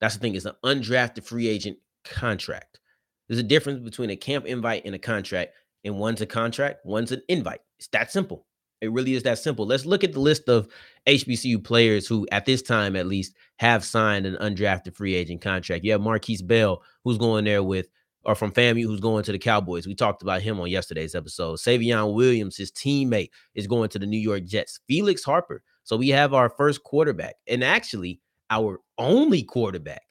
That's 0.00 0.14
the 0.14 0.20
thing, 0.20 0.36
it's 0.36 0.44
an 0.44 0.54
undrafted 0.64 1.24
free 1.24 1.48
agent 1.48 1.78
contract. 2.04 2.78
There's 3.26 3.40
a 3.40 3.42
difference 3.42 3.80
between 3.80 4.10
a 4.10 4.16
camp 4.16 4.46
invite 4.46 4.84
and 4.84 4.94
a 4.94 5.00
contract, 5.00 5.52
and 5.82 5.98
one's 5.98 6.20
a 6.20 6.26
contract, 6.26 6.86
one's 6.86 7.10
an 7.10 7.22
invite. 7.28 7.58
It's 7.80 7.88
that 7.88 8.12
simple. 8.12 8.46
It 8.82 8.92
really 8.92 9.14
is 9.14 9.22
that 9.22 9.38
simple. 9.38 9.64
Let's 9.64 9.86
look 9.86 10.04
at 10.04 10.12
the 10.12 10.20
list 10.20 10.48
of 10.48 10.68
HBCU 11.06 11.64
players 11.64 12.06
who, 12.06 12.26
at 12.30 12.44
this 12.44 12.60
time 12.60 12.96
at 12.96 13.06
least, 13.06 13.34
have 13.56 13.84
signed 13.84 14.26
an 14.26 14.36
undrafted 14.36 14.94
free 14.94 15.14
agent 15.14 15.40
contract. 15.40 15.84
You 15.84 15.92
have 15.92 16.00
Markquese 16.00 16.46
Bell, 16.46 16.82
who's 17.04 17.16
going 17.16 17.44
there 17.44 17.62
with, 17.62 17.86
or 18.24 18.34
from 18.34 18.52
FAMU, 18.52 18.82
who's 18.82 19.00
going 19.00 19.24
to 19.24 19.32
the 19.32 19.38
Cowboys. 19.38 19.86
We 19.86 19.94
talked 19.94 20.22
about 20.22 20.42
him 20.42 20.60
on 20.60 20.68
yesterday's 20.68 21.14
episode. 21.14 21.58
Savion 21.58 22.12
Williams, 22.12 22.56
his 22.56 22.70
teammate, 22.72 23.30
is 23.54 23.66
going 23.66 23.88
to 23.90 23.98
the 23.98 24.06
New 24.06 24.18
York 24.18 24.44
Jets. 24.44 24.80
Felix 24.86 25.24
Harper. 25.24 25.62
So 25.84 25.96
we 25.96 26.10
have 26.10 26.34
our 26.34 26.50
first 26.50 26.82
quarterback, 26.82 27.36
and 27.46 27.64
actually 27.64 28.20
our 28.50 28.80
only 28.98 29.42
quarterback 29.42 30.02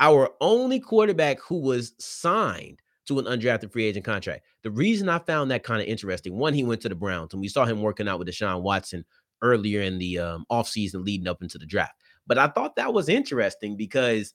our 0.00 0.30
only 0.40 0.80
quarterback 0.80 1.40
who 1.40 1.60
was 1.60 1.94
signed 1.98 2.80
to 3.08 3.18
an 3.18 3.24
undrafted 3.24 3.72
free 3.72 3.84
agent 3.84 4.04
contract. 4.04 4.44
The 4.62 4.70
reason 4.70 5.08
I 5.08 5.18
found 5.18 5.50
that 5.50 5.64
kind 5.64 5.80
of 5.80 5.88
interesting, 5.88 6.36
one, 6.36 6.54
he 6.54 6.62
went 6.62 6.82
to 6.82 6.88
the 6.88 6.94
Browns, 6.94 7.32
and 7.32 7.40
we 7.40 7.48
saw 7.48 7.64
him 7.64 7.82
working 7.82 8.06
out 8.06 8.18
with 8.18 8.28
Deshaun 8.28 8.62
Watson 8.62 9.04
earlier 9.42 9.82
in 9.82 9.98
the 9.98 10.18
um, 10.18 10.44
offseason 10.52 11.04
leading 11.04 11.26
up 11.26 11.42
into 11.42 11.58
the 11.58 11.66
draft. 11.66 11.94
But 12.26 12.38
I 12.38 12.48
thought 12.48 12.76
that 12.76 12.92
was 12.92 13.08
interesting 13.08 13.76
because 13.76 14.34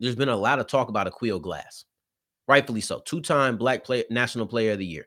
there's 0.00 0.16
been 0.16 0.28
a 0.28 0.36
lot 0.36 0.58
of 0.58 0.66
talk 0.66 0.88
about 0.88 1.10
Aqeel 1.10 1.40
Glass, 1.40 1.84
rightfully 2.48 2.80
so. 2.80 3.00
Two 3.04 3.20
time 3.20 3.56
Black 3.56 3.84
player, 3.84 4.04
National 4.10 4.46
Player 4.46 4.72
of 4.72 4.78
the 4.78 4.86
Year. 4.86 5.06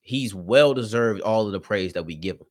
He's 0.00 0.34
well 0.34 0.74
deserved 0.74 1.20
all 1.22 1.46
of 1.46 1.52
the 1.52 1.60
praise 1.60 1.94
that 1.94 2.06
we 2.06 2.14
give 2.14 2.36
him. 2.36 2.46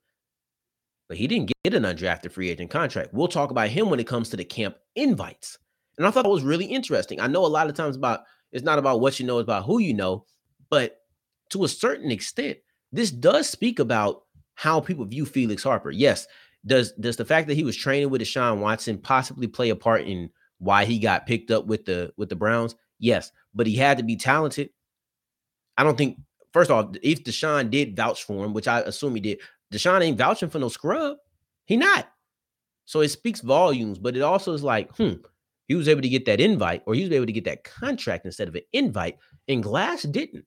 But 1.07 1.17
he 1.17 1.27
didn't 1.27 1.51
get 1.63 1.73
an 1.73 1.83
undrafted 1.83 2.31
free 2.31 2.49
agent 2.49 2.71
contract. 2.71 3.13
We'll 3.13 3.27
talk 3.27 3.51
about 3.51 3.69
him 3.69 3.89
when 3.89 3.99
it 3.99 4.07
comes 4.07 4.29
to 4.29 4.37
the 4.37 4.43
camp 4.43 4.75
invites. 4.95 5.57
And 5.97 6.07
I 6.07 6.11
thought 6.11 6.25
it 6.25 6.31
was 6.31 6.43
really 6.43 6.65
interesting. 6.65 7.19
I 7.19 7.27
know 7.27 7.45
a 7.45 7.47
lot 7.47 7.69
of 7.69 7.75
times 7.75 7.95
about 7.95 8.21
it's 8.53 8.63
not 8.63 8.79
about 8.79 9.01
what 9.01 9.19
you 9.19 9.25
know, 9.25 9.39
it's 9.39 9.47
about 9.47 9.65
who 9.65 9.79
you 9.79 9.93
know. 9.93 10.25
But 10.69 11.01
to 11.49 11.65
a 11.65 11.67
certain 11.67 12.11
extent, 12.11 12.59
this 12.91 13.11
does 13.11 13.49
speak 13.49 13.79
about 13.79 14.23
how 14.55 14.79
people 14.79 15.03
view 15.05 15.25
Felix 15.25 15.63
Harper. 15.63 15.91
Yes, 15.91 16.27
does 16.65 16.93
does 16.93 17.17
the 17.17 17.25
fact 17.25 17.47
that 17.47 17.55
he 17.55 17.63
was 17.63 17.75
training 17.75 18.09
with 18.09 18.21
Deshaun 18.21 18.59
Watson 18.59 18.97
possibly 18.97 19.47
play 19.47 19.69
a 19.69 19.75
part 19.75 20.03
in 20.03 20.29
why 20.59 20.85
he 20.85 20.99
got 20.99 21.25
picked 21.25 21.51
up 21.51 21.65
with 21.65 21.83
the 21.85 22.13
with 22.15 22.29
the 22.29 22.35
Browns? 22.35 22.75
Yes, 22.99 23.31
but 23.53 23.67
he 23.67 23.75
had 23.75 23.97
to 23.97 24.03
be 24.03 24.15
talented. 24.15 24.69
I 25.77 25.83
don't 25.83 25.97
think. 25.97 26.19
First 26.53 26.69
off, 26.69 26.95
if 27.01 27.23
Deshaun 27.23 27.71
did 27.71 27.95
vouch 27.95 28.25
for 28.25 28.45
him, 28.45 28.53
which 28.53 28.67
I 28.67 28.81
assume 28.81 29.15
he 29.15 29.21
did, 29.21 29.39
Deshaun 29.73 30.03
ain't 30.03 30.19
vouching 30.19 30.51
for 30.51 30.59
no 30.59 30.69
scrub. 30.69 31.17
He 31.65 31.77
not. 31.77 32.07
So 32.85 33.01
it 33.01 33.09
speaks 33.09 33.41
volumes, 33.41 33.97
but 33.97 34.15
it 34.15 34.21
also 34.21 34.53
is 34.53 34.61
like, 34.61 34.95
hmm, 34.95 35.13
he 35.73 35.77
was 35.77 35.87
able 35.87 36.03
to 36.03 36.09
get 36.09 36.25
that 36.25 36.39
invite 36.39 36.83
or 36.85 36.93
he 36.93 37.01
was 37.01 37.11
able 37.11 37.25
to 37.25 37.31
get 37.31 37.45
that 37.45 37.63
contract 37.63 38.27
instead 38.27 38.47
of 38.47 38.53
an 38.53 38.61
invite, 38.73 39.17
and 39.47 39.63
Glass 39.63 40.03
didn't. 40.03 40.45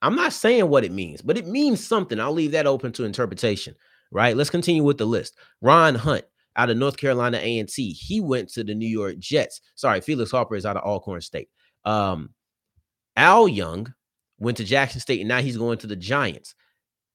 I'm 0.00 0.14
not 0.14 0.32
saying 0.32 0.68
what 0.68 0.84
it 0.84 0.92
means, 0.92 1.22
but 1.22 1.36
it 1.36 1.48
means 1.48 1.84
something. 1.84 2.20
I'll 2.20 2.32
leave 2.32 2.52
that 2.52 2.68
open 2.68 2.92
to 2.92 3.04
interpretation, 3.04 3.74
right? 4.12 4.36
Let's 4.36 4.48
continue 4.48 4.84
with 4.84 4.98
the 4.98 5.06
list. 5.06 5.36
Ron 5.60 5.96
Hunt 5.96 6.24
out 6.54 6.70
of 6.70 6.76
North 6.76 6.96
Carolina 6.96 7.38
A&T, 7.38 7.92
he 7.94 8.20
went 8.20 8.48
to 8.50 8.62
the 8.62 8.76
New 8.76 8.86
York 8.86 9.18
Jets. 9.18 9.60
Sorry, 9.74 10.00
Felix 10.00 10.30
Harper 10.30 10.54
is 10.54 10.66
out 10.66 10.76
of 10.76 10.84
Alcorn 10.84 11.20
State. 11.20 11.48
Um, 11.84 12.30
Al 13.16 13.48
Young 13.48 13.92
went 14.38 14.56
to 14.58 14.64
Jackson 14.64 15.00
State, 15.00 15.18
and 15.18 15.28
now 15.28 15.40
he's 15.40 15.56
going 15.56 15.78
to 15.78 15.88
the 15.88 15.96
Giants. 15.96 16.54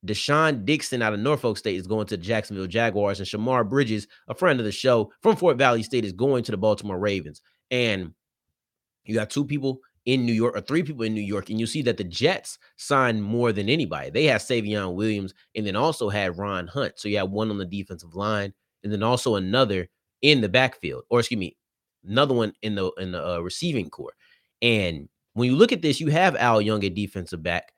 Deshaun 0.08 0.66
Dixon 0.66 1.02
out 1.02 1.14
of 1.14 1.20
Norfolk 1.20 1.58
State 1.58 1.76
is 1.76 1.88
going 1.88 2.08
to 2.08 2.18
the 2.18 2.24
Jacksonville 2.24 2.68
Jaguars, 2.68 3.20
and 3.20 3.28
Shamar 3.28 3.68
Bridges, 3.68 4.08
a 4.28 4.36
friend 4.36 4.60
of 4.60 4.66
the 4.66 4.72
show 4.72 5.12
from 5.22 5.36
Fort 5.36 5.58
Valley 5.58 5.84
State, 5.84 6.06
is 6.06 6.14
going 6.14 6.44
to 6.44 6.52
the 6.52 6.58
Baltimore 6.58 7.00
Ravens. 7.00 7.42
And 7.70 8.14
you 9.06 9.16
got 9.16 9.30
two 9.30 9.46
people 9.46 9.82
in 10.06 10.26
New 10.26 10.34
York, 10.34 10.56
or 10.56 10.62
three 10.62 10.84
people 10.84 11.04
in 11.04 11.14
New 11.14 11.22
York, 11.22 11.50
and 11.50 11.60
you 11.60 11.68
see 11.68 11.82
that 11.82 11.98
the 11.98 12.04
Jets 12.04 12.58
signed 12.78 13.22
more 13.22 13.52
than 13.52 13.68
anybody. 13.68 14.10
They 14.10 14.24
had 14.24 14.40
Savion 14.40 14.96
Williams, 14.96 15.34
and 15.54 15.68
then 15.68 15.76
also 15.76 16.10
had 16.10 16.38
Ron 16.38 16.68
Hunt. 16.68 16.94
So 16.96 17.10
you 17.10 17.18
have 17.18 17.30
one 17.30 17.50
on 17.50 17.58
the 17.58 17.66
defensive 17.66 18.16
line, 18.16 18.54
and 18.84 18.94
then 18.94 19.04
also 19.04 19.36
another 19.36 19.90
in 20.22 20.42
the 20.42 20.50
backfield, 20.50 21.04
or 21.10 21.20
excuse 21.20 21.40
me, 21.40 21.58
another 22.08 22.34
one 22.34 22.54
in 22.62 22.76
the 22.76 22.90
in 22.98 23.12
the 23.12 23.36
uh, 23.36 23.40
receiving 23.40 23.90
core. 23.90 24.14
And 24.62 25.10
when 25.34 25.50
you 25.50 25.56
look 25.56 25.72
at 25.72 25.82
this, 25.82 26.00
you 26.00 26.08
have 26.08 26.36
Al 26.38 26.62
Young 26.62 26.84
at 26.84 26.96
defensive 26.96 27.44
back. 27.44 27.72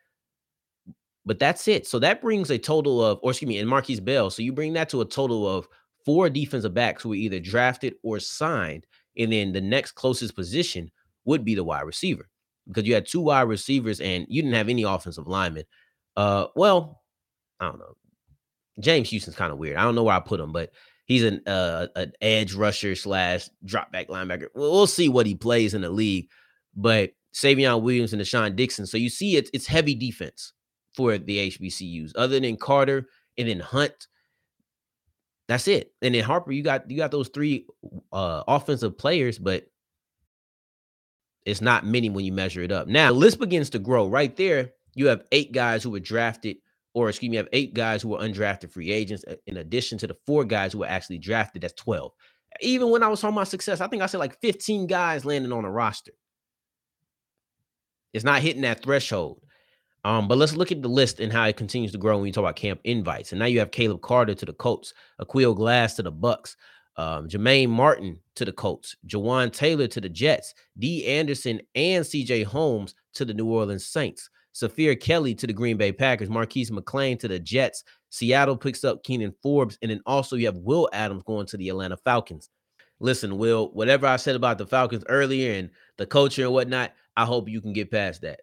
But 1.30 1.38
that's 1.38 1.68
it. 1.68 1.86
So 1.86 2.00
that 2.00 2.24
brings 2.24 2.50
a 2.50 2.58
total 2.58 3.06
of, 3.06 3.20
or 3.22 3.30
excuse 3.30 3.48
me, 3.48 3.60
and 3.60 3.70
Markquese 3.70 4.04
Bell. 4.04 4.32
So 4.32 4.42
you 4.42 4.52
bring 4.52 4.74
that 4.74 4.90
to 4.90 5.02
a 5.02 5.06
total 5.06 5.48
of 5.48 5.68
four 6.04 6.28
defensive 6.28 6.74
backs 6.74 7.04
who 7.04 7.10
were 7.10 7.16
either 7.16 7.40
drafted 7.40 7.94
or 8.02 8.20
signed 8.20 8.88
And 9.16 9.32
then 9.32 9.52
the 9.52 9.62
next 9.62 9.92
closest 9.92 10.36
position 10.36 10.90
would 11.26 11.46
be 11.46 11.54
the 11.54 11.64
wide 11.64 11.86
receiver 11.86 12.28
because 12.66 12.88
you 12.88 12.96
had 12.96 13.06
two 13.06 13.22
wide 13.22 13.44
receivers 13.44 14.02
and 14.02 14.26
you 14.28 14.42
didn't 14.42 14.56
have 14.56 14.70
any 14.70 14.82
offensive 14.82 15.28
linemen. 15.28 15.66
Uh, 16.18 16.48
well, 16.56 17.04
I 17.60 17.68
don't 17.68 17.78
know. 17.78 17.96
James 18.80 19.12
Houston's 19.12 19.36
kind 19.36 19.52
of 19.52 19.60
weird. 19.60 19.78
I 19.78 19.84
don't 19.84 19.94
know 19.94 20.06
where 20.06 20.16
I 20.16 20.22
put 20.22 20.40
him, 20.40 20.52
but 20.52 20.72
he's 21.06 21.24
an 21.24 21.44
uh, 21.46 21.90
an 21.96 22.12
edge 22.22 22.56
rusher 22.56 22.96
slash 22.96 23.48
drop 23.64 23.92
back 23.92 24.08
linebacker. 24.08 24.48
We'll, 24.56 24.72
we'll 24.72 24.88
see 24.88 25.10
what 25.10 25.28
he 25.28 25.36
plays 25.36 25.76
in 25.76 25.82
the 25.84 25.92
league, 25.92 26.28
but 26.76 27.12
Savion 27.36 27.84
Williams 27.84 28.14
and 28.14 28.22
Deshaun 28.22 28.56
Dixon. 28.56 28.88
So 28.88 28.98
you 28.98 29.12
see, 29.12 29.38
it's 29.38 29.52
it's 29.54 29.68
heavy 29.68 29.94
defense 29.94 30.54
for 30.96 31.18
the 31.18 31.50
HBCUs. 31.52 32.12
Other 32.16 32.40
than 32.40 32.58
Carter 32.58 33.08
and 33.38 33.48
then 33.48 33.60
Hunt, 33.60 34.08
that's 35.48 35.68
it. 35.68 35.94
And 36.02 36.14
then 36.14 36.24
Harper, 36.24 36.52
you 36.52 36.64
got 36.64 36.90
you 36.90 36.98
got 36.98 37.12
those 37.12 37.30
three 37.30 37.66
uh 38.12 38.44
offensive 38.48 38.98
players, 38.98 39.40
but 39.40 39.66
it's 41.46 41.62
not 41.62 41.86
many 41.86 42.10
when 42.10 42.26
you 42.26 42.32
measure 42.32 42.62
it 42.62 42.72
up. 42.72 42.88
Now 42.88 43.08
the 43.08 43.18
list 43.18 43.40
begins 43.40 43.72
to 43.72 43.80
grow. 43.80 44.08
Right 44.08 44.36
there, 44.36 44.72
you 44.94 45.08
have 45.08 45.24
eight 45.32 45.52
guys 45.52 45.82
who 45.82 45.90
were 45.90 46.00
drafted, 46.00 46.58
or 46.94 47.10
excuse 47.10 47.30
me, 47.30 47.38
you 47.38 47.44
have 47.44 47.50
eight 47.54 47.74
guys 47.74 48.02
who 48.02 48.10
were 48.10 48.20
undrafted 48.20 48.72
free 48.72 48.92
agents, 48.92 49.24
uh, 49.28 49.36
in 49.48 49.58
addition 49.58 49.98
to 50.00 50.08
the 50.08 50.18
four 50.26 50.46
guys 50.46 50.74
who 50.74 50.80
were 50.80 50.88
actually 50.88 51.18
drafted. 51.18 51.64
That's 51.64 51.74
12. 51.74 52.12
Even 52.62 52.90
when 52.92 53.02
I 53.02 53.08
was 53.08 53.22
talking 53.22 53.36
about 53.36 53.48
success, 53.48 53.82
I 53.82 53.88
think 53.88 54.04
I 54.04 54.08
said 54.08 54.20
like 54.20 54.40
15 54.42 54.88
guys 54.88 55.26
landing 55.26 55.52
on 55.52 55.66
a 55.66 55.72
roster. 55.72 56.12
It's 58.14 58.26
not 58.26 58.42
hitting 58.42 58.64
that 58.64 58.84
threshold. 58.84 59.42
Um, 60.06 60.28
but 60.28 60.38
let's 60.38 60.56
look 60.56 60.72
at 60.72 60.82
the 60.82 60.88
list 60.88 61.20
and 61.20 61.32
how 61.32 61.46
it 61.46 61.58
continues 61.58 61.92
to 61.92 61.98
grow 61.98 62.18
when 62.18 62.28
you 62.28 62.32
talk 62.32 62.44
about 62.44 62.56
camp 62.56 62.80
invites. 62.84 63.32
And 63.32 63.40
now 63.40 63.46
you 63.46 63.60
have 63.60 63.72
Caleb 63.72 64.02
Carter 64.02 64.34
to 64.34 64.46
the 64.46 64.54
Colts, 64.54 64.94
Aqeel 65.22 65.56
Glass 65.56 65.96
to 65.96 66.04
the 66.04 66.12
Bucks, 66.12 66.56
um, 66.96 67.28
Jermaine 67.28 67.70
Martin 67.70 68.20
to 68.36 68.46
the 68.46 68.52
Colts, 68.52 68.96
Jawaan 69.08 69.52
Taylor 69.52 69.88
to 69.88 70.02
the 70.02 70.10
Jets, 70.10 70.54
D. 70.78 71.06
Anderson 71.06 71.62
and 71.76 72.06
CJ 72.06 72.46
Holmes 72.46 72.96
to 73.14 73.26
the 73.26 73.34
New 73.34 73.48
Orleans 73.48 73.86
Saints, 73.86 74.30
Saphir 74.54 74.96
Kelly 74.96 75.36
to 75.36 75.48
the 75.48 75.54
Green 75.54 75.78
Bay 75.78 75.92
Packers, 75.92 76.30
Marquise 76.30 76.72
McClain 76.72 77.20
to 77.20 77.28
the 77.28 77.40
Jets. 77.40 77.84
Seattle 78.10 78.58
picks 78.58 78.84
up 78.84 79.04
Keenan 79.04 79.34
Forbes, 79.44 79.78
and 79.82 79.92
then 79.92 80.02
also 80.06 80.36
you 80.36 80.46
have 80.48 80.58
Will 80.58 80.90
Adams 80.94 81.24
going 81.24 81.46
to 81.48 81.58
the 81.58 81.70
Atlanta 81.70 81.98
Falcons. 81.98 82.50
Listen, 83.00 83.38
Will, 83.38 83.70
whatever 83.72 84.08
I 84.08 84.16
said 84.16 84.36
about 84.36 84.58
the 84.58 84.66
Falcons 84.66 85.04
earlier 85.08 85.54
and 85.54 85.70
the 85.98 86.06
culture 86.06 86.44
and 86.44 86.54
whatnot, 86.54 86.94
I 87.16 87.26
hope 87.26 87.48
you 87.48 87.62
can 87.62 87.72
get 87.72 87.92
past 87.92 88.22
that 88.22 88.42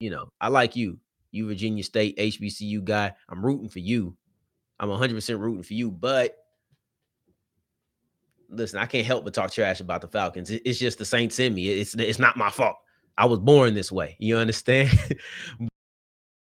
you 0.00 0.10
know, 0.10 0.32
I 0.40 0.48
like 0.48 0.74
you. 0.74 0.98
You 1.30 1.46
Virginia 1.46 1.84
State 1.84 2.18
HBCU 2.18 2.82
guy. 2.82 3.12
I'm 3.28 3.44
rooting 3.44 3.68
for 3.68 3.78
you. 3.78 4.16
I'm 4.80 4.88
100% 4.88 5.38
rooting 5.38 5.62
for 5.62 5.74
you. 5.74 5.90
But 5.90 6.36
listen, 8.48 8.80
I 8.80 8.86
can't 8.86 9.06
help 9.06 9.24
but 9.24 9.34
talk 9.34 9.52
trash 9.52 9.80
about 9.80 10.00
the 10.00 10.08
Falcons. 10.08 10.50
It's 10.50 10.78
just 10.78 10.98
the 10.98 11.04
Saints 11.04 11.38
in 11.38 11.54
me. 11.54 11.68
It's 11.68 11.94
it's 11.94 12.18
not 12.18 12.36
my 12.36 12.50
fault. 12.50 12.76
I 13.16 13.26
was 13.26 13.38
born 13.38 13.74
this 13.74 13.92
way. 13.92 14.16
You 14.18 14.38
understand? 14.38 14.90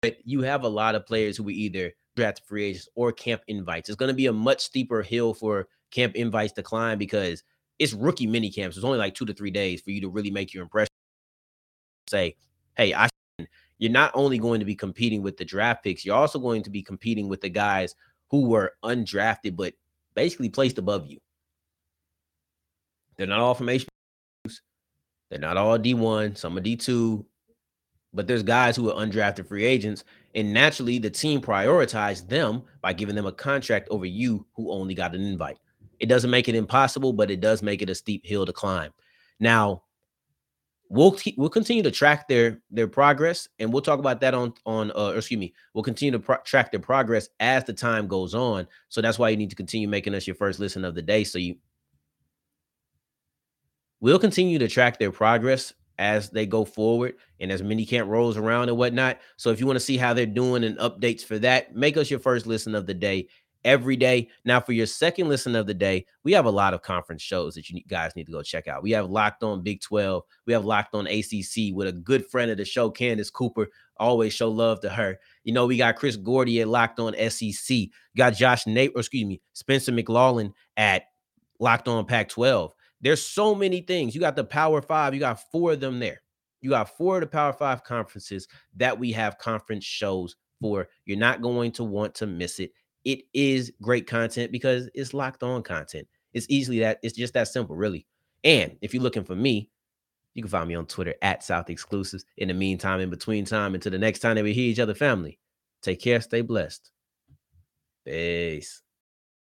but 0.03 0.17
you 0.25 0.43
have 0.43 0.63
a 0.63 0.69
lot 0.69 0.95
of 0.95 1.07
players 1.07 1.37
who 1.37 1.45
were 1.45 1.51
either 1.51 1.93
draft 2.17 2.43
free 2.47 2.67
agents 2.67 2.89
or 2.95 3.13
camp 3.13 3.43
invites. 3.49 3.89
It's 3.89 3.97
going 3.97 4.09
to 4.11 4.15
be 4.15 4.27
a 4.27 4.33
much 4.33 4.61
steeper 4.61 5.03
hill 5.03 5.35
for 5.35 5.69
camp 5.91 6.15
invites 6.15 6.53
to 6.53 6.63
climb 6.63 6.99
because 6.99 7.43
it's 7.79 7.95
rookie 7.95 8.27
mini 8.27 8.51
camps. 8.51 8.77
It's 8.77 8.85
only 8.85 8.99
like 8.99 9.15
two 9.15 9.27
to 9.27 9.33
three 9.33 9.51
days 9.51 9.81
for 9.81 9.91
you 9.91 10.03
to 10.03 10.09
really 10.09 10.31
make 10.31 10.53
your 10.53 10.63
impression. 10.63 10.93
Say, 12.09 12.37
hey, 12.77 12.93
I 12.93 13.09
you're 13.81 13.91
not 13.91 14.13
only 14.15 14.39
going 14.39 14.61
to 14.61 14.67
be 14.67 14.77
competing 14.77 15.23
with 15.23 15.39
the 15.39 15.45
draft 15.45 15.83
picks, 15.83 16.05
you're 16.05 16.15
also 16.15 16.39
going 16.39 16.63
to 16.63 16.71
be 16.71 16.83
competing 16.83 17.29
with 17.29 17.41
the 17.41 17.49
guys 17.49 17.95
who 18.29 18.47
were 18.47 18.75
undrafted 18.85 19.57
but 19.57 19.73
basically 20.15 20.51
placed 20.51 20.77
above 20.77 21.07
you. 21.07 21.19
They're 23.17 23.27
not 23.27 23.41
all 23.41 23.55
HBCUs. 23.55 23.87
They're 25.31 25.39
not 25.39 25.57
all 25.57 25.79
D1, 25.79 26.37
some 26.37 26.59
are 26.59 26.61
D2, 26.61 27.25
but 28.13 28.27
there's 28.27 28.43
guys 28.43 28.77
who 28.77 28.91
are 28.91 29.07
undrafted 29.07 29.49
free 29.49 29.65
agents. 29.65 30.05
And 30.35 30.53
naturally, 30.53 30.99
the 30.99 31.11
team 31.11 31.41
prioritized 31.41 32.29
them 32.29 32.63
by 32.83 32.93
giving 32.93 33.15
them 33.15 33.27
a 33.27 33.33
contract 33.33 33.89
over 33.91 34.05
you 34.05 34.45
who 34.55 34.71
only 34.71 34.95
got 34.95 35.15
an 35.15 35.23
invite. 35.23 35.59
It 36.01 36.07
doesn't 36.07 36.31
make 36.31 36.49
it 36.49 36.55
impossible, 36.55 37.15
but 37.15 37.31
it 37.31 37.41
does 37.41 37.63
make 37.63 37.81
it 37.81 37.91
a 37.91 37.95
steep 37.95 38.27
hill 38.27 38.45
to 38.45 38.53
climb. 38.53 38.93
Now, 39.39 39.85
we'll 40.91 41.17
we'll 41.37 41.49
continue 41.49 41.85
to 41.85 41.91
track 41.91 42.29
their 42.29 42.61
their 42.71 42.89
progress 42.89 43.49
and 43.61 43.73
we'll 43.73 43.81
talk 43.81 44.01
about 44.01 44.21
that 44.21 44.35
on 44.35 44.53
on 44.67 44.91
uh 44.97 45.13
excuse 45.17 45.39
me 45.39 45.55
we'll 45.73 45.85
continue 45.85 46.11
to 46.11 46.19
pro- 46.19 46.43
track 46.45 46.71
their 46.73 46.81
progress 46.81 47.29
as 47.39 47.65
the 47.65 47.73
time 47.73 48.07
goes 48.07 48.35
on. 48.35 48.67
So 48.89 49.01
that's 49.01 49.19
why 49.19 49.31
you 49.31 49.37
need 49.37 49.51
to 49.51 49.57
continue 49.57 49.89
making 49.89 50.15
us 50.15 50.27
your 50.27 50.37
first 50.37 50.59
listen 50.59 50.85
of 50.85 50.95
the 50.95 51.03
day 51.03 51.25
so 51.25 51.39
you 51.39 51.57
we'll 54.01 54.19
continue 54.19 54.59
to 54.59 54.69
track 54.69 54.99
their 54.99 55.13
progress 55.13 55.73
as 56.01 56.31
they 56.31 56.47
go 56.47 56.65
forward 56.65 57.15
and 57.41 57.53
as 57.53 57.63
mini 57.63 57.85
camp 57.85 58.09
rolls 58.09 58.39
around 58.39 58.71
and 58.71 58.79
whatnot. 58.79 59.19
So 59.37 59.51
if 59.51 59.61
you 59.61 59.67
want 59.67 59.77
to 59.77 59.85
see 59.85 59.99
how 59.99 60.15
they're 60.15 60.25
doing 60.25 60.65
and 60.65 60.79
updates 60.79 61.23
for 61.23 61.39
that 61.41 61.77
make 61.77 61.99
us 61.99 62.11
your 62.11 62.19
first 62.19 62.47
listen 62.47 62.75
of 62.75 62.87
the 62.87 62.95
day 62.95 63.29
every 63.65 63.97
day. 63.97 64.29
Now, 64.45 64.61
for 64.61 64.73
your 64.73 64.87
second 64.87 65.29
listen 65.29 65.55
of 65.55 65.67
the 65.67 65.75
day, 65.75 66.07
we 66.25 66.33
have 66.33 66.47
a 66.47 66.51
lot 66.51 66.75
of 66.75 66.83
conference 66.83 67.23
shows 67.23 67.55
that 67.55 67.69
you 67.69 67.83
guys 67.85 68.13
need 68.17 68.27
to 68.27 68.33
go 68.33 68.43
check 68.43 68.69
out. 68.69 68.83
We 68.83 68.93
have 68.93 69.11
Locked 69.11 69.43
On 69.43 69.63
Big 69.63 69.81
12, 69.81 70.23
we 70.47 70.53
have 70.53 70.65
Locked 70.65 70.95
On 70.95 71.07
ACC 71.07 71.75
with 71.75 71.89
a 71.89 71.93
good 71.93 72.27
friend 72.27 72.51
of 72.51 72.57
the 72.57 72.65
show, 72.65 72.91
Candace 72.91 73.31
Cooper. 73.31 73.69
Always 73.99 74.33
show 74.33 74.51
love 74.51 74.81
to 74.81 74.89
her. 74.89 75.19
You 75.45 75.53
know, 75.53 75.67
we 75.67 75.77
got 75.77 75.97
Chris 75.97 76.17
Gordy 76.17 76.61
at 76.61 76.69
Locked 76.69 77.01
On 77.01 77.15
SEC, 77.31 77.69
we 77.69 77.91
got 78.17 78.35
Josh 78.35 78.67
Nate, 78.67 78.93
or 78.95 79.01
excuse 79.01 79.27
me, 79.27 79.41
Spencer 79.53 79.93
McLaughlin 79.93 80.53
at 80.77 81.05
Locked 81.59 81.89
On 81.89 82.05
Pac 82.07 82.29
12. 82.29 82.73
There's 83.03 83.27
so 83.27 83.55
many 83.55 83.81
things. 83.81 84.15
You 84.15 84.21
got 84.21 84.37
the 84.37 84.45
Power 84.45 84.83
Five, 84.83 85.15
you 85.15 85.21
got 85.21 85.41
four 85.51 85.73
of 85.73 85.81
them 85.81 86.01
there. 86.01 86.21
You 86.61 86.71
got 86.71 86.97
four 86.97 87.17
of 87.17 87.23
the 87.23 87.27
Power 87.27 87.53
Five 87.53 87.85
conferences 87.85 88.47
that 88.77 88.99
we 88.99 89.13
have 89.13 89.39
conference 89.39 89.85
shows 89.85 90.37
for. 90.61 90.89
You're 91.07 91.19
not 91.19 91.41
going 91.41 91.73
to 91.73 91.85
want 91.85 92.15
to 92.17 92.27
miss 92.27 92.61
it 92.61 92.73
it 93.05 93.23
is 93.33 93.73
great 93.81 94.07
content 94.07 94.53
because 94.53 94.89
it's 94.95 95.15
locked 95.15 95.43
on 95.43 95.63
content. 95.63 96.07
It's 96.33 96.47
easily 96.49 96.79
that 96.81 96.99
it's 97.03 97.17
just 97.17 97.35
that 97.35 97.49
simple, 97.49 97.77
really. 97.77 98.07
And 98.45 98.77
if 98.81 98.95
you're 98.95 99.03
looking 99.03 99.25
for 99.25 99.35
me, 99.35 99.71
you 100.35 100.43
can 100.43 100.51
find 100.51 100.69
me 100.69 100.75
on 100.75 100.87
Twitter 100.87 101.15
at 101.23 101.43
South 101.43 101.71
Exclusives. 101.71 102.25
In 102.37 102.49
the 102.49 102.55
meantime, 102.55 103.01
in 103.01 103.11
between 103.11 103.45
time, 103.45 103.75
until 103.75 103.93
the 103.93 103.99
next 103.99 104.21
time 104.21 104.37
that 104.37 104.45
we 104.45 104.53
hear 104.53 104.71
each 104.71 104.79
other, 104.79 104.95
family, 104.95 105.39
take 105.83 106.01
care, 106.01 106.21
stay 106.21 106.43
blessed. 106.43 106.91
Peace. 108.05 108.83